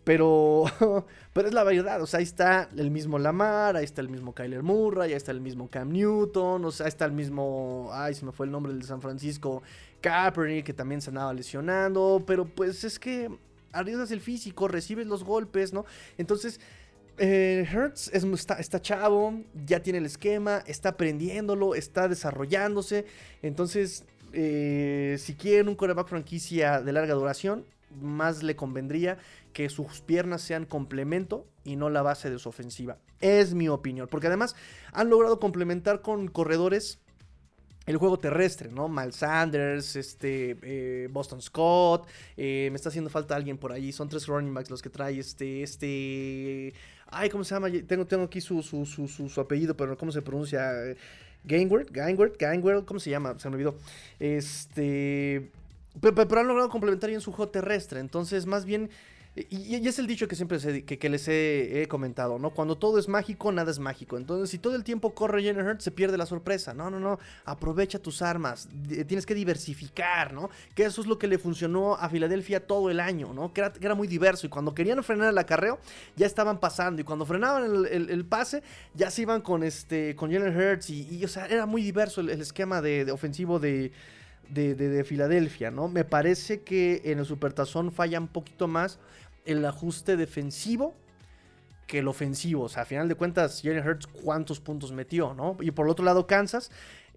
[0.08, 0.64] Pero,
[1.34, 4.34] pero es la verdad, o sea, ahí está el mismo Lamar, ahí está el mismo
[4.34, 8.14] Kyler Murray, ahí está el mismo Cam Newton, o sea, ahí está el mismo, ay,
[8.14, 9.62] se me fue el nombre del de San Francisco,
[10.00, 13.30] Kaepernick, que también se andaba lesionando, pero pues es que
[13.70, 15.84] arriesgas el físico, recibes los golpes, ¿no?
[16.16, 16.58] Entonces,
[17.18, 23.04] eh, Hertz está, chavo, ya tiene el esquema, está aprendiéndolo, está desarrollándose,
[23.42, 27.66] entonces, eh, si quieren un coreback franquicia de larga duración,
[28.00, 29.18] más le convendría
[29.52, 32.98] que sus piernas sean complemento y no la base de su ofensiva.
[33.20, 34.54] Es mi opinión, porque además
[34.92, 37.00] han logrado complementar con corredores
[37.86, 38.88] el juego terrestre, ¿no?
[38.88, 44.10] Miles Sanders, este, eh, Boston Scott, eh, me está haciendo falta alguien por ahí, son
[44.10, 46.74] tres running backs los que trae este, este,
[47.06, 47.68] ay, ¿cómo se llama?
[47.86, 50.70] Tengo, tengo aquí su, su, su, su, apellido, pero ¿cómo se pronuncia?
[51.44, 53.38] Gainward, Gainward, Gainward, ¿cómo se llama?
[53.38, 53.76] Se me olvidó.
[54.18, 55.50] Este,
[56.00, 58.00] pero, han logrado complementar bien su juego terrestre.
[58.00, 58.90] Entonces, más bien.
[59.50, 62.50] Y, es el dicho que siempre que, les he, comentado, ¿no?
[62.50, 64.16] Cuando todo es mágico, nada es mágico.
[64.16, 66.74] Entonces, si todo el tiempo corre Jenner Hurts, se pierde la sorpresa.
[66.74, 67.20] No, no, no.
[67.44, 68.68] Aprovecha tus armas.
[69.06, 70.50] Tienes que diversificar, ¿no?
[70.74, 73.52] Que eso es lo que le funcionó a Filadelfia todo el año, ¿no?
[73.52, 74.46] Que era, muy diverso.
[74.46, 75.78] Y cuando querían frenar el acarreo,
[76.16, 77.00] ya estaban pasando.
[77.00, 78.64] Y cuando frenaban el, pase,
[78.94, 80.90] ya se iban con este con Jalen Hurts.
[80.90, 83.92] Y, o sea, era muy diverso el, esquema de ofensivo de
[84.48, 85.88] de, Filadelfia, ¿no?
[85.88, 88.98] Me parece que en el Supertazón falla un poquito más
[89.44, 90.94] el ajuste defensivo
[91.86, 92.64] que el ofensivo.
[92.64, 95.56] O sea, a final de cuentas, Jalen Hurts cuántos puntos metió, ¿no?
[95.60, 96.70] Y por el otro lado, Kansas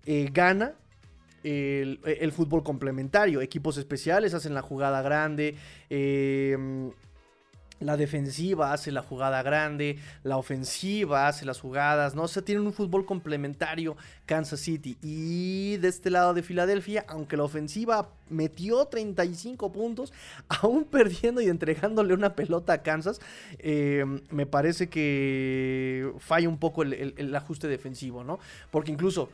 [0.05, 0.73] eh, gana
[1.43, 3.41] el, el, fútbol complementario.
[3.41, 5.55] Equipos especiales hacen la jugada grande.
[5.89, 6.91] Eh,
[7.81, 12.23] la defensiva hace la jugada grande, la ofensiva hace las jugadas, ¿no?
[12.23, 14.97] O sea, tienen un fútbol complementario Kansas City.
[15.01, 20.13] Y de este lado de Filadelfia, aunque la ofensiva metió 35 puntos,
[20.47, 23.19] aún perdiendo y entregándole una pelota a Kansas,
[23.59, 28.39] eh, me parece que falla un poco el, el ajuste defensivo, ¿no?
[28.69, 29.29] Porque incluso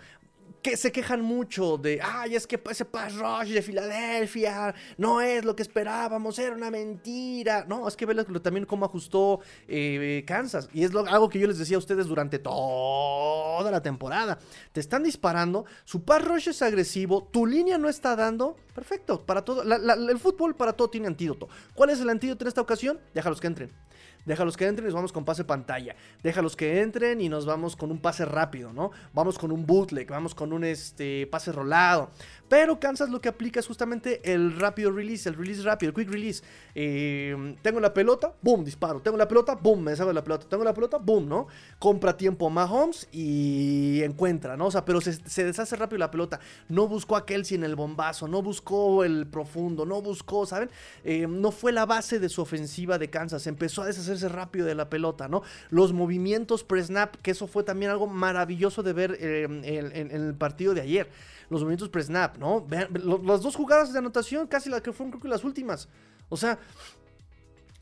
[0.62, 5.46] que se quejan mucho de, ay, es que ese pass rush de Filadelfia no es
[5.46, 7.66] lo que esperábamos, era una mentira.
[7.68, 10.70] No, es que ve también cómo ajustó eh, Kansas.
[10.74, 14.38] Y es algo que yo les decía a ustedes durante toda la temporada.
[14.72, 18.58] Te están disparando, su pass rush es agresivo, tu línea no está dando.
[18.74, 19.64] Perfecto, para todo.
[19.64, 21.48] el fútbol para todo tiene antídoto.
[21.74, 23.00] ¿Cuál es el antídoto en esta ocasión?
[23.14, 23.87] Déjalos que entren.
[24.28, 25.96] Déjalos que entren y nos vamos con pase pantalla.
[26.22, 28.92] Déjalos que entren y nos vamos con un pase rápido, ¿no?
[29.14, 32.12] Vamos con un bootleg, vamos con un este, pase rolado.
[32.50, 36.10] Pero Kansas lo que aplica es justamente el rápido release, el release rápido, el quick
[36.10, 36.44] release.
[36.76, 39.02] Eh, tengo la pelota, boom, disparo.
[39.02, 40.48] Tengo la pelota, boom, me deshago de la pelota.
[40.48, 41.48] Tengo la pelota, boom, ¿no?
[41.80, 44.68] Compra tiempo Mahomes y encuentra, ¿no?
[44.68, 46.40] O sea, pero se, deshace rápido la pelota.
[46.70, 50.70] No buscó a Kelsey en el bombazo, no buscó el profundo, no buscó, ¿saben?
[51.04, 53.46] Eh, no fue la base de su ofensiva de Kansas.
[53.48, 55.44] Empezó a deshacerse rápido de la pelota, ¿no?
[55.70, 60.74] Los movimientos pre-snap, que eso fue también algo maravilloso de ver eh, en el partido
[60.74, 61.10] de ayer
[61.50, 62.66] los movimientos pre-snap, ¿no?
[62.66, 62.90] Vean,
[63.24, 65.88] las dos jugadas de anotación, casi las que fueron creo que las últimas.
[66.30, 66.60] O sea,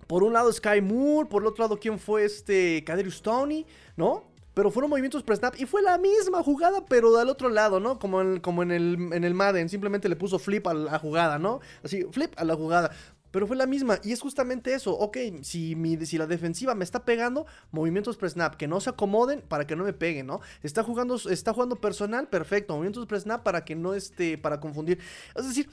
[0.08, 2.84] por un lado Sky Moore, por el otro lado, ¿quién fue este?
[2.84, 4.24] Kaderius Tony, ¿no?
[4.54, 8.00] Pero fueron movimientos pre-snap y fue la misma jugada, pero del otro lado, ¿no?
[8.00, 11.38] Como en, como en, el, en el Madden, simplemente le puso flip a la jugada,
[11.38, 11.60] ¿no?
[11.84, 12.92] Así, flip a la jugada.
[13.36, 14.00] Pero fue la misma.
[14.02, 14.98] Y es justamente eso.
[14.98, 15.76] Ok, si,
[16.06, 19.84] si la defensiva me está pegando, movimientos pre-snap, que no se acomoden para que no
[19.84, 20.40] me peguen, ¿no?
[20.64, 22.76] Está jugando, está jugando personal, perfecto.
[22.76, 25.00] Movimientos pre-snap para que no esté, para confundir.
[25.36, 25.68] Es decir,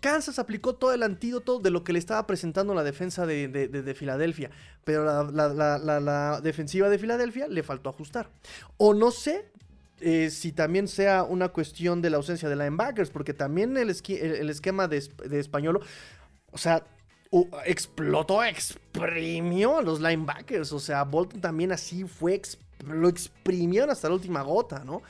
[0.00, 4.50] Kansas aplicó todo el antídoto de lo que le estaba presentando la defensa de, Filadelfia.
[4.82, 8.32] Pero la, defensiva de Filadelfia le faltó ajustar.
[8.78, 9.52] O no sé
[10.00, 14.50] eh, si también sea una cuestión de la ausencia de linebackers, porque también el, el
[14.50, 15.82] esquema de, de Españolo
[16.52, 16.84] o sea,
[17.64, 20.72] explotó, exprimió a los linebackers.
[20.72, 22.40] O sea, Bolton también así fue,
[22.86, 25.02] lo exprimieron hasta la última gota, ¿no?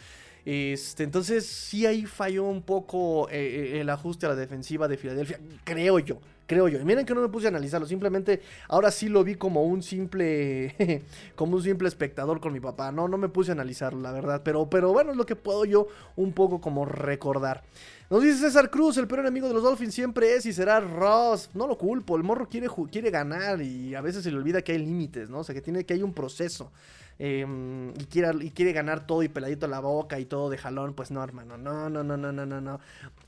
[0.45, 4.97] Este, entonces sí ahí falló un poco eh, eh, el ajuste a la defensiva de
[4.97, 6.81] Filadelfia, creo yo, creo yo.
[6.81, 9.83] Y miren que no me puse a analizarlo, simplemente ahora sí lo vi como un
[9.83, 11.05] simple,
[11.37, 12.91] como un simple espectador con mi papá.
[12.91, 15.65] No, no me puse a analizarlo, la verdad, pero, pero bueno, es lo que puedo
[15.65, 15.87] yo
[16.17, 17.63] un poco como recordar.
[18.11, 21.51] Nos dice César Cruz, el peor enemigo de los Dolphins siempre es y será Ross.
[21.53, 24.73] No lo culpo, el morro quiere, quiere ganar y a veces se le olvida que
[24.73, 25.41] hay límites, ¿no?
[25.41, 26.73] O sea, que tiene que hay un proceso.
[27.19, 30.57] Em, y, quiere, y quiere ganar todo y peladito a la boca y todo de
[30.57, 32.81] jalón, pues no, hermano, no, no, no, no, no, no, no.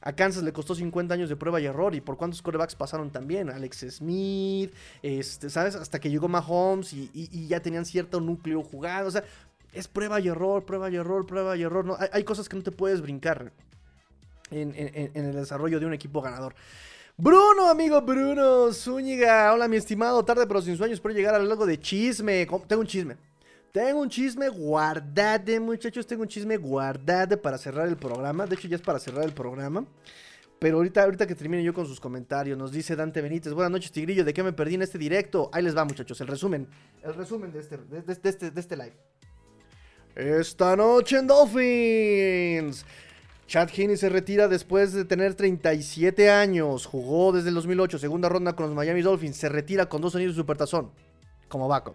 [0.02, 3.10] A Kansas le costó 50 años de prueba y error y por cuántos corebacks pasaron
[3.10, 4.72] también, Alex Smith,
[5.02, 5.76] este, ¿sabes?
[5.76, 9.24] Hasta que llegó Mahomes y, y, ya tenían cierto núcleo jugado, o sea,
[9.72, 12.62] es prueba y error, prueba y error, prueba y error, no, hay, cosas que no
[12.62, 13.52] te puedes brincar
[14.50, 16.54] en, el desarrollo de un equipo ganador.
[17.16, 19.52] Bruno, amigo Bruno Zúñiga.
[19.52, 20.24] Hola, mi estimado.
[20.24, 20.94] Tarde pero sin sueños.
[20.94, 22.46] Espero llegar al largo de chisme.
[22.66, 23.16] Tengo un chisme.
[23.72, 26.04] Tengo un chisme guardade, muchachos.
[26.06, 28.44] Tengo un chisme guardade para cerrar el programa.
[28.46, 29.86] De hecho, ya es para cerrar el programa.
[30.58, 33.52] Pero ahorita, ahorita que termine yo con sus comentarios, nos dice Dante Benítez.
[33.52, 34.24] Buenas noches, Tigrillo.
[34.24, 35.50] ¿De qué me perdí en este directo?
[35.52, 36.20] Ahí les va, muchachos.
[36.20, 36.68] El resumen.
[37.02, 38.96] El resumen de este, de este, de este live.
[40.16, 42.84] Esta noche en Dolphins.
[43.46, 46.86] Chad Heaney se retira después de tener 37 años.
[46.86, 49.36] Jugó desde el 2008, segunda ronda con los Miami Dolphins.
[49.36, 50.90] Se retira con dos anillos de supertazón
[51.48, 51.94] como backup.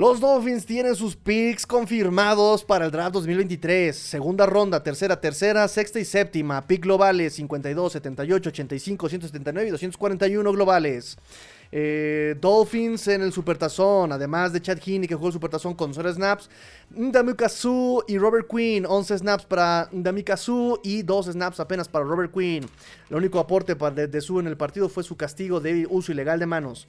[0.00, 3.94] Los Dolphins tienen sus picks confirmados para el draft 2023.
[3.94, 6.66] Segunda ronda, tercera, tercera, sexta y séptima.
[6.66, 11.18] Pick globales 52, 78, 85, 179 y 241 globales.
[11.70, 16.14] Eh, Dolphins en el Supertazón, además de Chad Heaney que jugó el Supertazón con 0
[16.14, 16.48] snaps.
[16.96, 22.06] Ndamika Su y Robert Quinn, 11 snaps para Ndamika Su y 2 snaps apenas para
[22.06, 22.64] Robert Quinn.
[23.10, 26.40] El único aporte de, de Su en el partido fue su castigo de uso ilegal
[26.40, 26.88] de manos.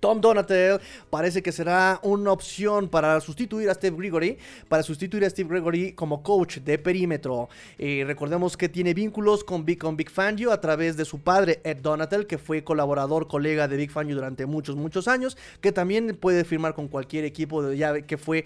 [0.00, 0.80] Tom Donatel
[1.10, 4.38] parece que será una opción para sustituir a Steve Gregory,
[4.68, 7.48] para sustituir a Steve Gregory como coach de perímetro.
[7.78, 11.60] Eh, recordemos que tiene vínculos con Big, con Big Fangio a través de su padre
[11.64, 16.16] Ed Donatel, que fue colaborador, colega de Big Fangio durante muchos, muchos años, que también
[16.20, 18.44] puede firmar con cualquier equipo de llave que fue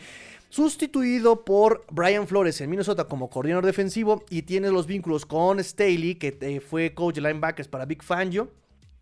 [0.48, 6.16] sustituido por Brian Flores en Minnesota como coordinador defensivo y tiene los vínculos con Staley,
[6.16, 8.51] que eh, fue coach de linebackers para Big Fangio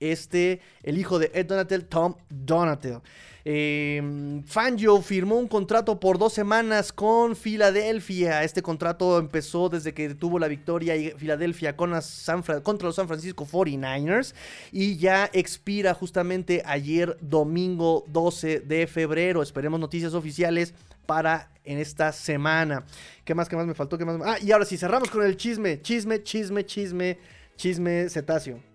[0.00, 3.00] este, el hijo de Ed Donatel, Tom Donatel.
[3.50, 8.44] Eh, Fangio firmó un contrato por dos semanas con Filadelfia.
[8.44, 11.92] Este contrato empezó desde que tuvo la victoria Filadelfia con
[12.62, 14.34] contra los San Francisco 49ers
[14.70, 19.42] y ya expira justamente ayer domingo 12 de febrero.
[19.42, 20.74] Esperemos noticias oficiales
[21.06, 22.84] para en esta semana.
[23.24, 23.48] ¿Qué más?
[23.48, 23.96] ¿Qué más me faltó?
[23.96, 24.20] ¿Qué más?
[24.22, 25.80] Ah, y ahora sí, cerramos con el chisme.
[25.80, 27.18] Chisme, chisme, chisme,
[27.56, 28.67] chisme cetáceo.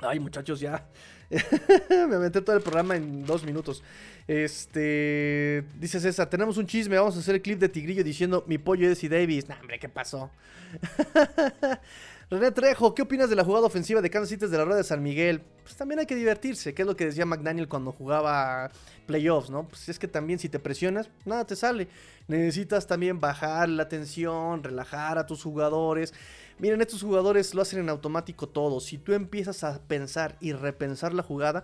[0.00, 0.86] Ay, muchachos, ya.
[1.90, 3.82] Me metí todo el programa en dos minutos.
[4.26, 5.64] Este.
[5.78, 6.96] Dice César: Tenemos un chisme.
[6.96, 9.48] Vamos a hacer el clip de Tigrillo diciendo: Mi pollo es y Davis.
[9.48, 10.30] Nah, hombre, ¿qué pasó?
[12.30, 14.84] René Trejo, ¿qué opinas de la jugada ofensiva de Kansas City de la rueda de
[14.84, 15.40] San Miguel?
[15.62, 18.70] Pues también hay que divertirse, que es lo que decía McDaniel cuando jugaba
[19.06, 19.66] playoffs, ¿no?
[19.66, 21.88] Pues es que también si te presionas, nada te sale.
[22.26, 26.12] Necesitas también bajar la tensión, relajar a tus jugadores.
[26.58, 28.80] Miren, estos jugadores lo hacen en automático todo.
[28.80, 31.62] Si tú empiezas a pensar y repensar la jugada,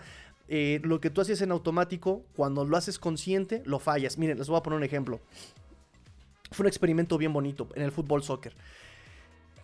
[0.49, 4.17] eh, lo que tú haces en automático, cuando lo haces consciente, lo fallas.
[4.17, 5.21] Miren, les voy a poner un ejemplo.
[6.53, 8.55] Fue un experimento bien bonito en el fútbol soccer.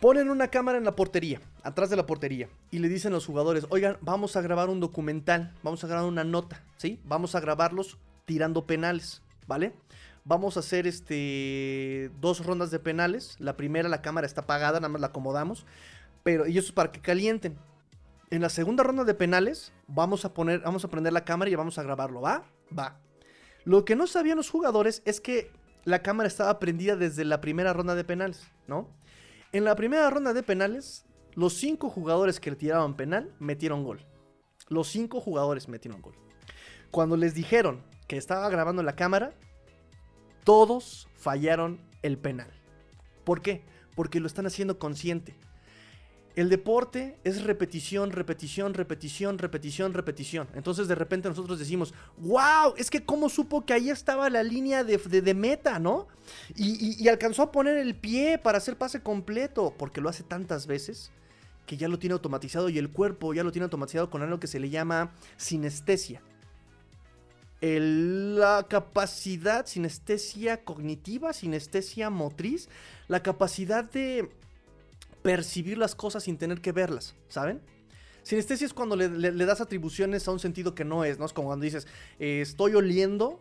[0.00, 3.26] Ponen una cámara en la portería, atrás de la portería, y le dicen a los
[3.26, 6.98] jugadores, oigan, vamos a grabar un documental, vamos a grabar una nota, ¿sí?
[7.04, 9.74] Vamos a grabarlos tirando penales, ¿vale?
[10.24, 13.36] Vamos a hacer este dos rondas de penales.
[13.38, 15.66] La primera la cámara está apagada, nada más la acomodamos,
[16.22, 17.58] pero y eso es para que calienten.
[18.30, 21.56] En la segunda ronda de penales vamos a poner, vamos a prender la cámara y
[21.56, 22.44] vamos a grabarlo, ¿va?
[22.76, 23.00] Va.
[23.64, 25.50] Lo que no sabían los jugadores es que
[25.84, 28.88] la cámara estaba prendida desde la primera ronda de penales, ¿no?
[29.52, 34.06] En la primera ronda de penales, los cinco jugadores que le tiraban penal metieron gol.
[34.68, 36.14] Los cinco jugadores metieron gol.
[36.92, 39.34] Cuando les dijeron que estaba grabando la cámara,
[40.44, 42.48] todos fallaron el penal.
[43.24, 43.64] ¿Por qué?
[43.96, 45.34] Porque lo están haciendo consciente.
[46.36, 50.48] El deporte es repetición, repetición, repetición, repetición, repetición.
[50.54, 54.84] Entonces de repente nosotros decimos, wow, es que cómo supo que ahí estaba la línea
[54.84, 56.06] de, meta, ¿no?
[56.54, 61.10] Y, alcanzó a poner el pie para hacer pase completo, porque lo hace tantas veces
[61.66, 64.46] que ya lo tiene automatizado y el cuerpo ya lo tiene automatizado con algo que
[64.46, 66.22] se le llama sinestesia.
[67.60, 72.68] la capacidad, sinestesia cognitiva, sinestesia motriz,
[73.08, 74.30] la capacidad de
[75.22, 77.60] percibir las cosas sin tener que verlas, ¿saben?
[78.22, 81.24] Sinestesia es cuando le, das atribuciones a un sentido que no es, ¿no?
[81.24, 81.86] Es como cuando dices,
[82.18, 83.40] eh, estoy oliendo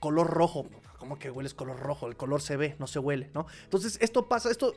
[0.00, 0.66] color rojo.
[0.98, 2.06] ¿Cómo que hueles color rojo?
[2.06, 3.46] El color se ve, no se huele, ¿no?
[3.64, 4.74] Entonces, esto pasa, esto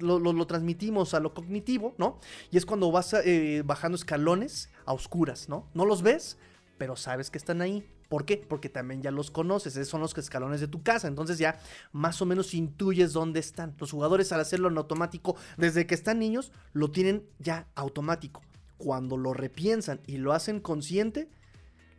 [0.00, 2.18] lo, transmitimos a lo cognitivo, ¿no?
[2.50, 5.66] Y es cuando vas eh, bajando escalones a oscuras, ¿no?
[5.72, 6.36] No los ves,
[6.76, 7.86] pero sabes que están ahí.
[8.12, 8.36] ¿Por qué?
[8.36, 11.58] Porque también ya los conoces, esos son los escalones de tu casa, entonces ya
[11.92, 13.74] más o menos intuyes dónde están.
[13.78, 18.42] Los jugadores al hacerlo en automático, desde que están niños, lo tienen ya automático.
[18.76, 21.30] Cuando lo repiensan y lo hacen consciente,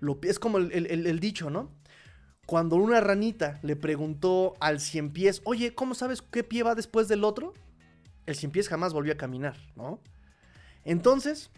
[0.02, 1.72] lo, es como el, dicho, ¿no?
[2.46, 7.08] Cuando una ranita le preguntó al cien pies, oye, ¿cómo sabes qué pie va después
[7.08, 7.56] del otro?
[8.28, 10.00] El cien pies jamás volvió a caminar, ¿no?
[10.86, 11.50] Entonces,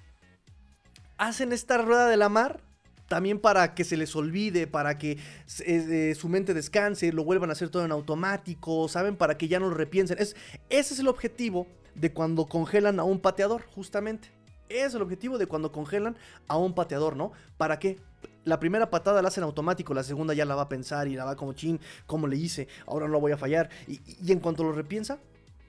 [1.17, 2.61] hacen esta rueda de la mar
[3.07, 5.17] también para que se les olvide, para que
[5.65, 9.15] eh, su mente descanse, lo vuelvan a hacer todo en automático, ¿saben?
[9.15, 10.17] Para que ya no lo repiensen.
[10.19, 10.35] Es,
[10.69, 14.29] ese es el objetivo de cuando congelan a un pateador, justamente.
[14.69, 17.31] Es el objetivo de cuando congelan a un pateador, ¿no?
[17.57, 17.99] ¿Para qué?
[18.43, 21.25] La primera patada la hacen automático, la segunda ya la va a pensar y la
[21.25, 23.69] va como chin, como le hice, ahora no lo voy a fallar.
[23.87, 25.19] Y en cuanto lo repiensa,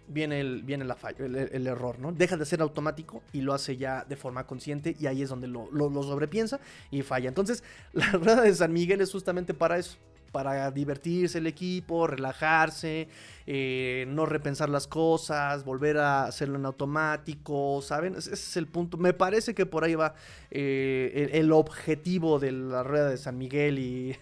[0.08, 2.12] viene el, viene la el, error, ¿no?
[2.12, 5.48] Deja de ser automático y lo hace ya de forma consciente y ahí es donde
[5.48, 5.68] lo,
[6.02, 7.28] sobrepiensa y falla.
[7.28, 9.96] Entonces, la rueda de San Miguel es justamente para eso.
[10.32, 13.08] Para divertirse el equipo, relajarse,
[13.46, 18.16] eh, no repensar las cosas, volver a hacerlo en automático, ¿saben?
[18.16, 18.98] Ese es el punto.
[18.98, 20.14] Me parece que por ahí va
[20.50, 24.16] eh, el, objetivo de la rueda de San Miguel y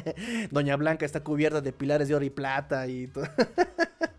[0.50, 3.24] Doña Blanca está cubierta de pilares de oro y plata y todo.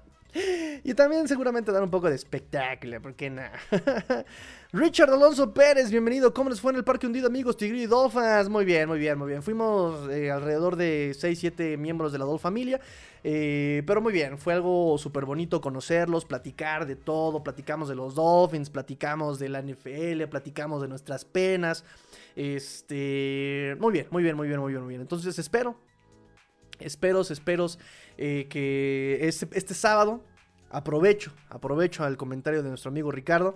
[0.84, 3.44] Y también seguramente dar un poco de espectáculo, ¿por qué no?
[4.74, 6.34] Richard Alonso Pérez, bienvenido.
[6.34, 7.56] ¿Cómo les fue en el Parque Hundido, amigos?
[7.56, 8.50] Tigre y Dolphins.
[8.50, 9.42] Muy bien, muy bien, muy bien.
[9.42, 12.82] Fuimos eh, alrededor de 6, 7 miembros de la Dolph familia.
[13.24, 17.42] Eh, pero muy bien, fue algo súper bonito conocerlos, platicar de todo.
[17.42, 21.86] Platicamos de los Dolphins, platicamos de la NFL, platicamos de nuestras penas.
[22.36, 23.78] Este.
[23.80, 25.02] Muy bien, muy bien, muy bien, muy bien, muy bien.
[25.02, 25.78] Entonces espero
[26.80, 27.68] Espero, espero
[28.18, 30.24] eh, que este, este, sábado,
[30.70, 33.56] aprovecho, aprovecho al comentario de nuestro amigo Ricardo,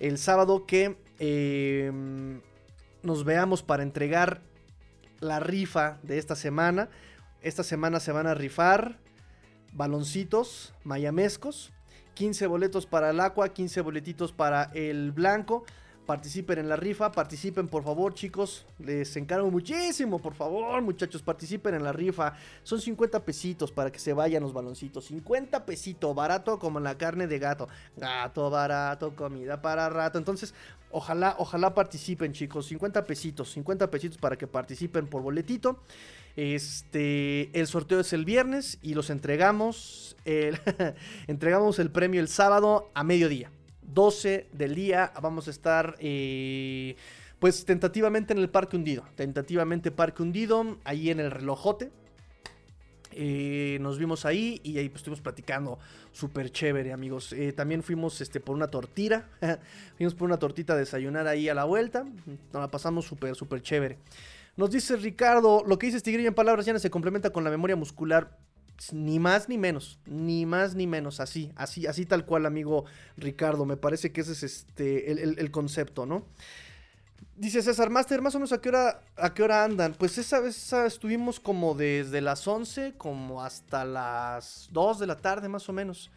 [0.00, 2.40] el sábado que em,
[3.02, 4.42] nos veamos para entregar
[5.20, 6.88] la rifa de esta semana.
[7.42, 8.98] Esta semana se van a rifar
[9.72, 11.72] baloncitos mayamescos,
[12.14, 15.64] 15 boletos para el agua, 15 boletitos para el blanco
[16.06, 21.74] participen en la rifa, participen por favor chicos, les encargo muchísimo, por favor muchachos, participen
[21.74, 26.58] en la rifa, son 50 pesitos para que se vayan los baloncitos, 50 pesitos, barato
[26.58, 30.54] como la carne de gato, gato barato, comida para rato, entonces
[30.90, 35.80] ojalá, ojalá participen chicos, 50 pesitos, 50 pesitos para que participen por boletito,
[36.36, 40.16] este, el sorteo es el viernes y los entregamos,
[41.26, 43.50] entregamos el premio el sábado a mediodía.
[43.92, 46.96] 12 del día vamos a estar eh,
[47.38, 49.04] pues tentativamente en el Parque Hundido.
[49.14, 51.90] Tentativamente Parque Hundido, ahí en el relojote.
[53.18, 55.78] Eh, nos vimos ahí y ahí pues, estuvimos platicando
[56.12, 57.32] súper chévere, amigos.
[57.32, 59.28] Eh, también fuimos este, por una tortira.
[59.96, 62.04] fuimos por una tortita a desayunar ahí a la vuelta.
[62.04, 63.98] Nos la pasamos súper, súper chévere.
[64.56, 67.76] Nos dice Ricardo, lo que dice Tigrillo en palabras llanas se complementa con la memoria
[67.76, 68.38] muscular
[68.92, 72.84] ni más ni menos, ni más ni menos, así, así, así tal cual, amigo
[73.16, 73.64] Ricardo.
[73.64, 76.24] Me parece que ese es este, el, concepto, ¿no?
[77.36, 79.94] Dice César Master, más o menos a qué hora, a qué hora andan.
[79.94, 85.48] Pues esa vez estuvimos como desde las 11 como hasta las 2 de la tarde,
[85.48, 86.10] más o menos.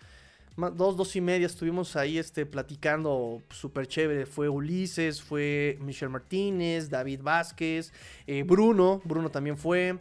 [0.55, 4.25] dos, dos y media estuvimos ahí este, platicando súper chévere.
[4.25, 7.91] Fue Ulises, fue Michelle Martínez, David Vázquez,
[8.25, 9.97] eh, Bruno, Bruno también fue.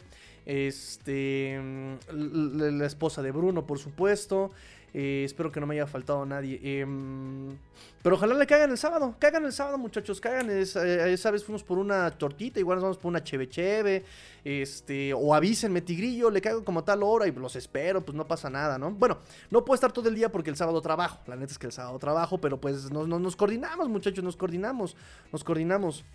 [0.49, 4.51] Este, mm, la esposa de Bruno, por supuesto.
[4.94, 6.59] Eh, espero que no me haya faltado nadie.
[6.62, 7.55] Em,
[8.03, 9.14] pero ojalá le caigan el sábado.
[9.18, 10.22] Caigan el sábado, muchachos.
[10.22, 10.49] Caigan.
[10.49, 12.61] Es, eh, esa vez fuimos por una tortita.
[12.61, 14.05] Igual nos vamos por una cheve.
[14.42, 16.30] Este, o avísenme, tigrillo.
[16.30, 18.03] Le caigo como tal hora y los espero.
[18.03, 18.90] Pues no pasa nada, ¿no?
[18.90, 19.18] Bueno,
[19.51, 21.18] no puedo estar todo el día porque el sábado trabajo.
[21.26, 22.38] La neta es que el sábado trabajo.
[22.38, 24.24] Pero pues nos coordinamos, muchachos.
[24.24, 24.96] Nos coordinamos.
[25.30, 26.07] Nos coordinamos.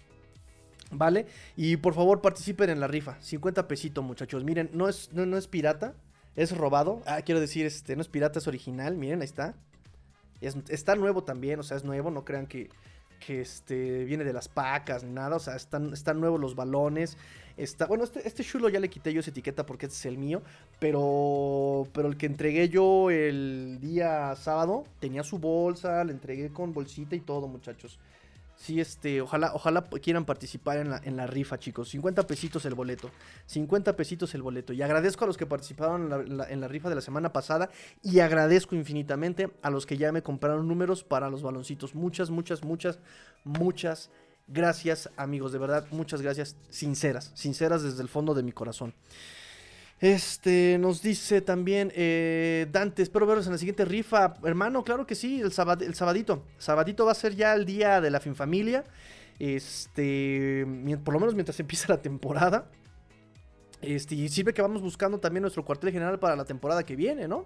[0.91, 1.25] ¿Vale?
[1.55, 3.17] Y por favor participen en la rifa.
[3.21, 4.43] 50 pesitos, muchachos.
[4.43, 5.93] Miren, no es, no, no es pirata.
[6.35, 7.01] Es robado.
[7.05, 8.95] Ah, quiero decir, este, no es pirata, es original.
[8.97, 9.55] Miren, ahí está.
[10.41, 12.11] Es- está nuevo también, o sea, es nuevo.
[12.11, 12.69] No crean que,
[13.25, 15.35] que este, viene de las pacas ni nada.
[15.35, 17.17] O sea, están, están nuevos los balones.
[17.55, 20.17] Está, bueno, este, este chulo ya le quité yo esa etiqueta porque este es el
[20.17, 20.41] mío.
[20.79, 26.03] Pero, pero el que entregué yo el día sábado tenía su bolsa.
[26.03, 27.99] Le entregué con bolsita y todo, muchachos.
[28.63, 31.89] Sí, este, ojalá, ojalá quieran participar en la, en la rifa, chicos.
[31.89, 33.11] 50 pesitos el boleto.
[33.47, 34.71] 50 pesitos el boleto.
[34.71, 37.01] Y agradezco a los que participaron en la, en la- en la rifa de la
[37.01, 37.69] semana pasada.
[38.01, 41.93] Y agradezco infinitamente a los que ya me compraron números para los baloncitos.
[41.93, 42.99] Muchas, muchas, muchas,
[43.43, 44.09] muchas
[44.47, 45.51] gracias, amigos.
[45.51, 46.55] De verdad, muchas gracias.
[46.69, 48.93] Sinceras, sinceras desde el fondo de mi corazón.
[50.03, 54.33] Este, nos dice también eh, Dante, espero veros en la siguiente rifa.
[54.43, 56.43] Hermano, claro que sí, el, sábado, el sabadito.
[56.57, 58.83] Sabadito va a ser ya el día de la Finfamilia.
[59.39, 60.67] Este,
[61.05, 62.69] por lo menos mientras empieza la temporada.
[63.81, 67.29] Este, y sirve que vamos buscando también nuestro cuartel general para la temporada que viene,
[67.29, 67.45] ¿no?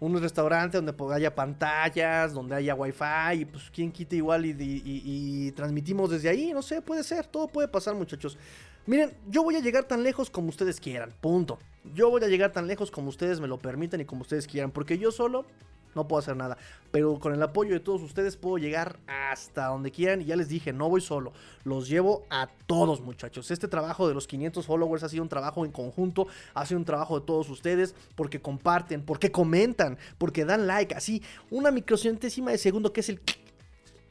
[0.00, 5.52] Un restaurante donde haya pantallas, donde haya wifi, y pues quien quite igual y, y-
[5.52, 8.38] transmitimos desde ahí, no sé, puede ser, todo puede pasar muchachos.
[8.86, 11.58] Miren, yo voy a llegar tan lejos como ustedes quieran, punto.
[11.94, 14.70] Yo voy a llegar tan lejos como ustedes me lo permitan y como ustedes quieran,
[14.70, 15.46] porque yo solo
[15.94, 16.56] no puedo hacer nada.
[16.90, 20.22] Pero con el apoyo de todos ustedes puedo llegar hasta donde quieran.
[20.22, 21.32] Y ya les dije, no voy solo,
[21.64, 23.50] los llevo a todos muchachos.
[23.50, 26.84] Este trabajo de los 500 followers ha sido un trabajo en conjunto, ha sido un
[26.84, 32.58] trabajo de todos ustedes, porque comparten, porque comentan, porque dan like, así, una microcentésima de
[32.58, 33.20] segundo que es el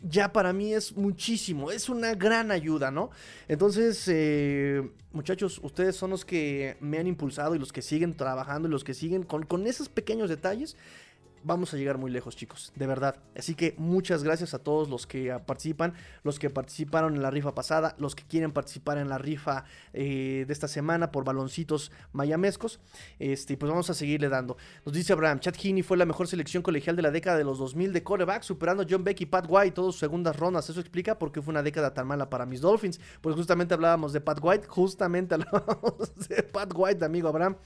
[0.04, 3.10] ya para mí es muchísimo, es una gran ayuda, ¿no?
[3.48, 8.68] Entonces, eh, muchachos, ustedes son los que me han impulsado y los que siguen trabajando
[8.68, 10.78] y los que siguen con, con esos pequeños detalles.
[11.44, 13.16] Vamos a llegar muy lejos, chicos, de verdad.
[13.36, 17.54] Así que muchas gracias a todos los que participan, los que participaron en la rifa
[17.54, 19.64] pasada, los que quieren participar en la rifa
[19.94, 22.80] eh, de esta semana por baloncitos mayamescos.
[23.20, 24.58] Este, pues vamos a seguirle dando.
[24.86, 27.60] Nos dice Abraham, Chad Heaney fue la mejor selección colegial de la década de los
[27.60, 30.70] 2000 de coreback, superando John Beck y Pat White, todos sus segundas rondas.
[30.70, 33.00] Eso explica por qué fue una década tan mala para mis Dolphins.
[33.22, 37.58] Pues justamente hablábamos de Pat White, justamente hablábamos de Pat White, amigo Abraham.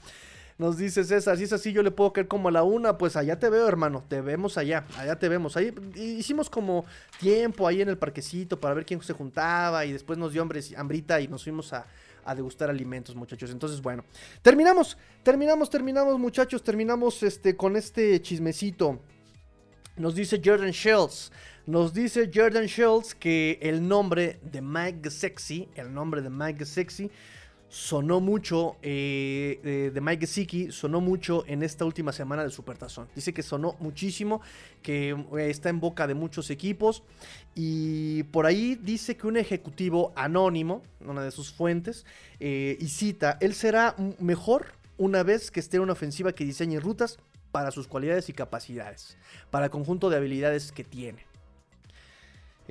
[0.58, 3.16] Nos dice César, si es así yo le puedo caer como a la una, pues
[3.16, 5.56] allá te veo hermano, te vemos allá, allá te vemos.
[5.56, 6.84] Ahí hicimos como
[7.20, 10.60] tiempo ahí en el parquecito para ver quién se juntaba y después nos dio hambre,
[10.76, 11.86] hambrita y nos fuimos a,
[12.24, 13.50] a degustar alimentos, muchachos.
[13.50, 14.04] Entonces, bueno,
[14.42, 19.00] terminamos, terminamos, terminamos, muchachos, terminamos este con este chismecito.
[19.96, 21.30] Nos dice Jordan Schultz.
[21.66, 27.10] Nos dice Jordan Schultz que el nombre de Mike Sexy, el nombre de Mike Sexy,
[27.72, 33.08] sonó mucho, eh, de, de Mike Gesicki, sonó mucho en esta última semana del Supertazón.
[33.14, 34.42] Dice que sonó muchísimo,
[34.82, 37.02] que eh, está en boca de muchos equipos.
[37.54, 42.04] Y por ahí dice que un ejecutivo anónimo, una de sus fuentes,
[42.40, 46.78] eh, y cita, él será mejor una vez que esté en una ofensiva que diseñe
[46.78, 47.18] rutas
[47.52, 49.16] para sus cualidades y capacidades,
[49.50, 51.24] para el conjunto de habilidades que tiene.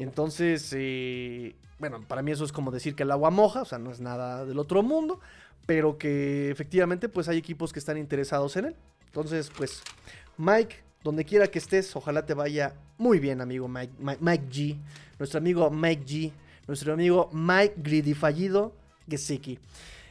[0.01, 3.77] Entonces, eh, bueno, para mí eso es como decir que el agua moja, o sea,
[3.77, 5.19] no es nada del otro mundo,
[5.65, 8.75] pero que efectivamente pues hay equipos que están interesados en él.
[9.05, 9.83] Entonces, pues,
[10.37, 14.77] Mike, donde quiera que estés, ojalá te vaya muy bien, amigo Mike, Mike, G,
[15.19, 16.31] nuestro amigo Mike G,
[16.67, 18.73] nuestro amigo Mike Gridifallido
[19.07, 19.59] Gesicki.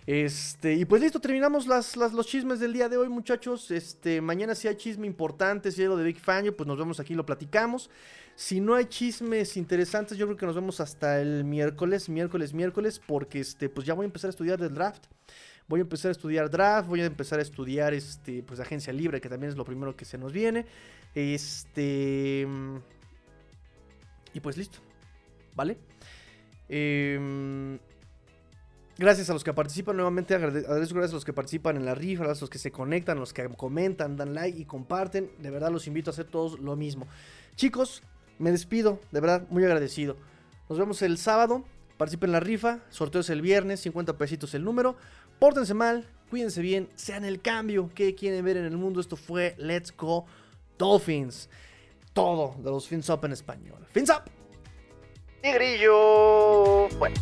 [0.07, 3.71] Este, y pues listo, terminamos las, las, los chismes del día de hoy, muchachos.
[3.71, 6.99] Este, mañana si hay chisme importante, si hay lo de Big Fangio, pues nos vemos
[7.01, 7.91] aquí y lo platicamos.
[8.41, 12.99] Si no hay chismes interesantes, yo creo que nos vemos hasta el miércoles, miércoles, miércoles,
[13.07, 15.05] porque este, pues ya voy a empezar a estudiar del draft.
[15.69, 19.21] Voy a empezar a estudiar draft, voy a empezar a estudiar este, pues agencia libre,
[19.21, 20.65] que también es lo primero que se nos viene.
[21.15, 22.49] Este.
[24.33, 24.79] Y pues listo.
[25.55, 25.77] ¿Vale?
[26.71, 27.79] Eh,
[29.01, 32.25] Gracias a los que participan nuevamente, agradezco gracias a los que participan en la rifa,
[32.25, 35.31] a los que se conectan, a los que comentan, dan like y comparten.
[35.39, 37.07] De verdad los invito a hacer todos lo mismo.
[37.55, 38.03] Chicos,
[38.41, 40.17] me despido, de verdad, muy agradecido.
[40.69, 41.63] Nos vemos el sábado,
[41.99, 44.97] participen en la rifa, sorteos el viernes, 50 pesitos el número.
[45.39, 49.01] Pórtense mal, cuídense bien, sean el cambio que quieren ver en el mundo.
[49.01, 50.25] Esto fue Let's Go
[50.79, 51.51] Dolphins.
[52.15, 53.87] Todo de los Fins Up en español.
[53.93, 54.23] Fins Up.
[56.99, 57.15] Bueno.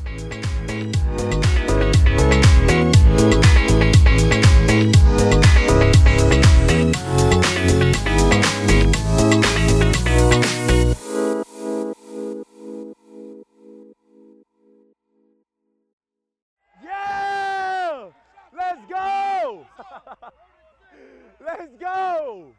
[21.40, 22.52] Let's go!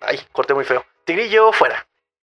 [0.00, 0.84] Ay, corté muy feo.
[1.04, 1.86] Tigrillo, fuera.